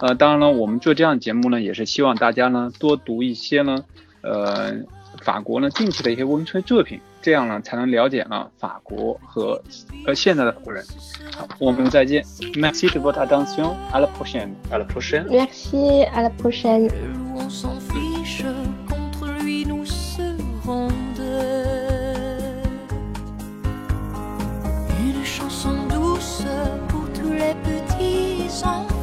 [0.00, 3.84] 呃，当然了，我们做这样节目呢，也是希望大家呢多读一些呢，
[4.22, 4.74] 呃，
[5.22, 9.62] 法国呢近期的一些文学作品，这样呢才能了解呢法国和
[10.04, 10.84] 呃现在的法国人。
[11.36, 12.24] 好，我们再见。
[12.56, 13.76] Merci de votre attention.
[13.92, 14.48] À la prochaine.
[14.72, 15.28] À la prochaine.
[15.30, 16.04] Merci.
[16.12, 16.90] À la prochaine.
[27.38, 28.97] les petits gens.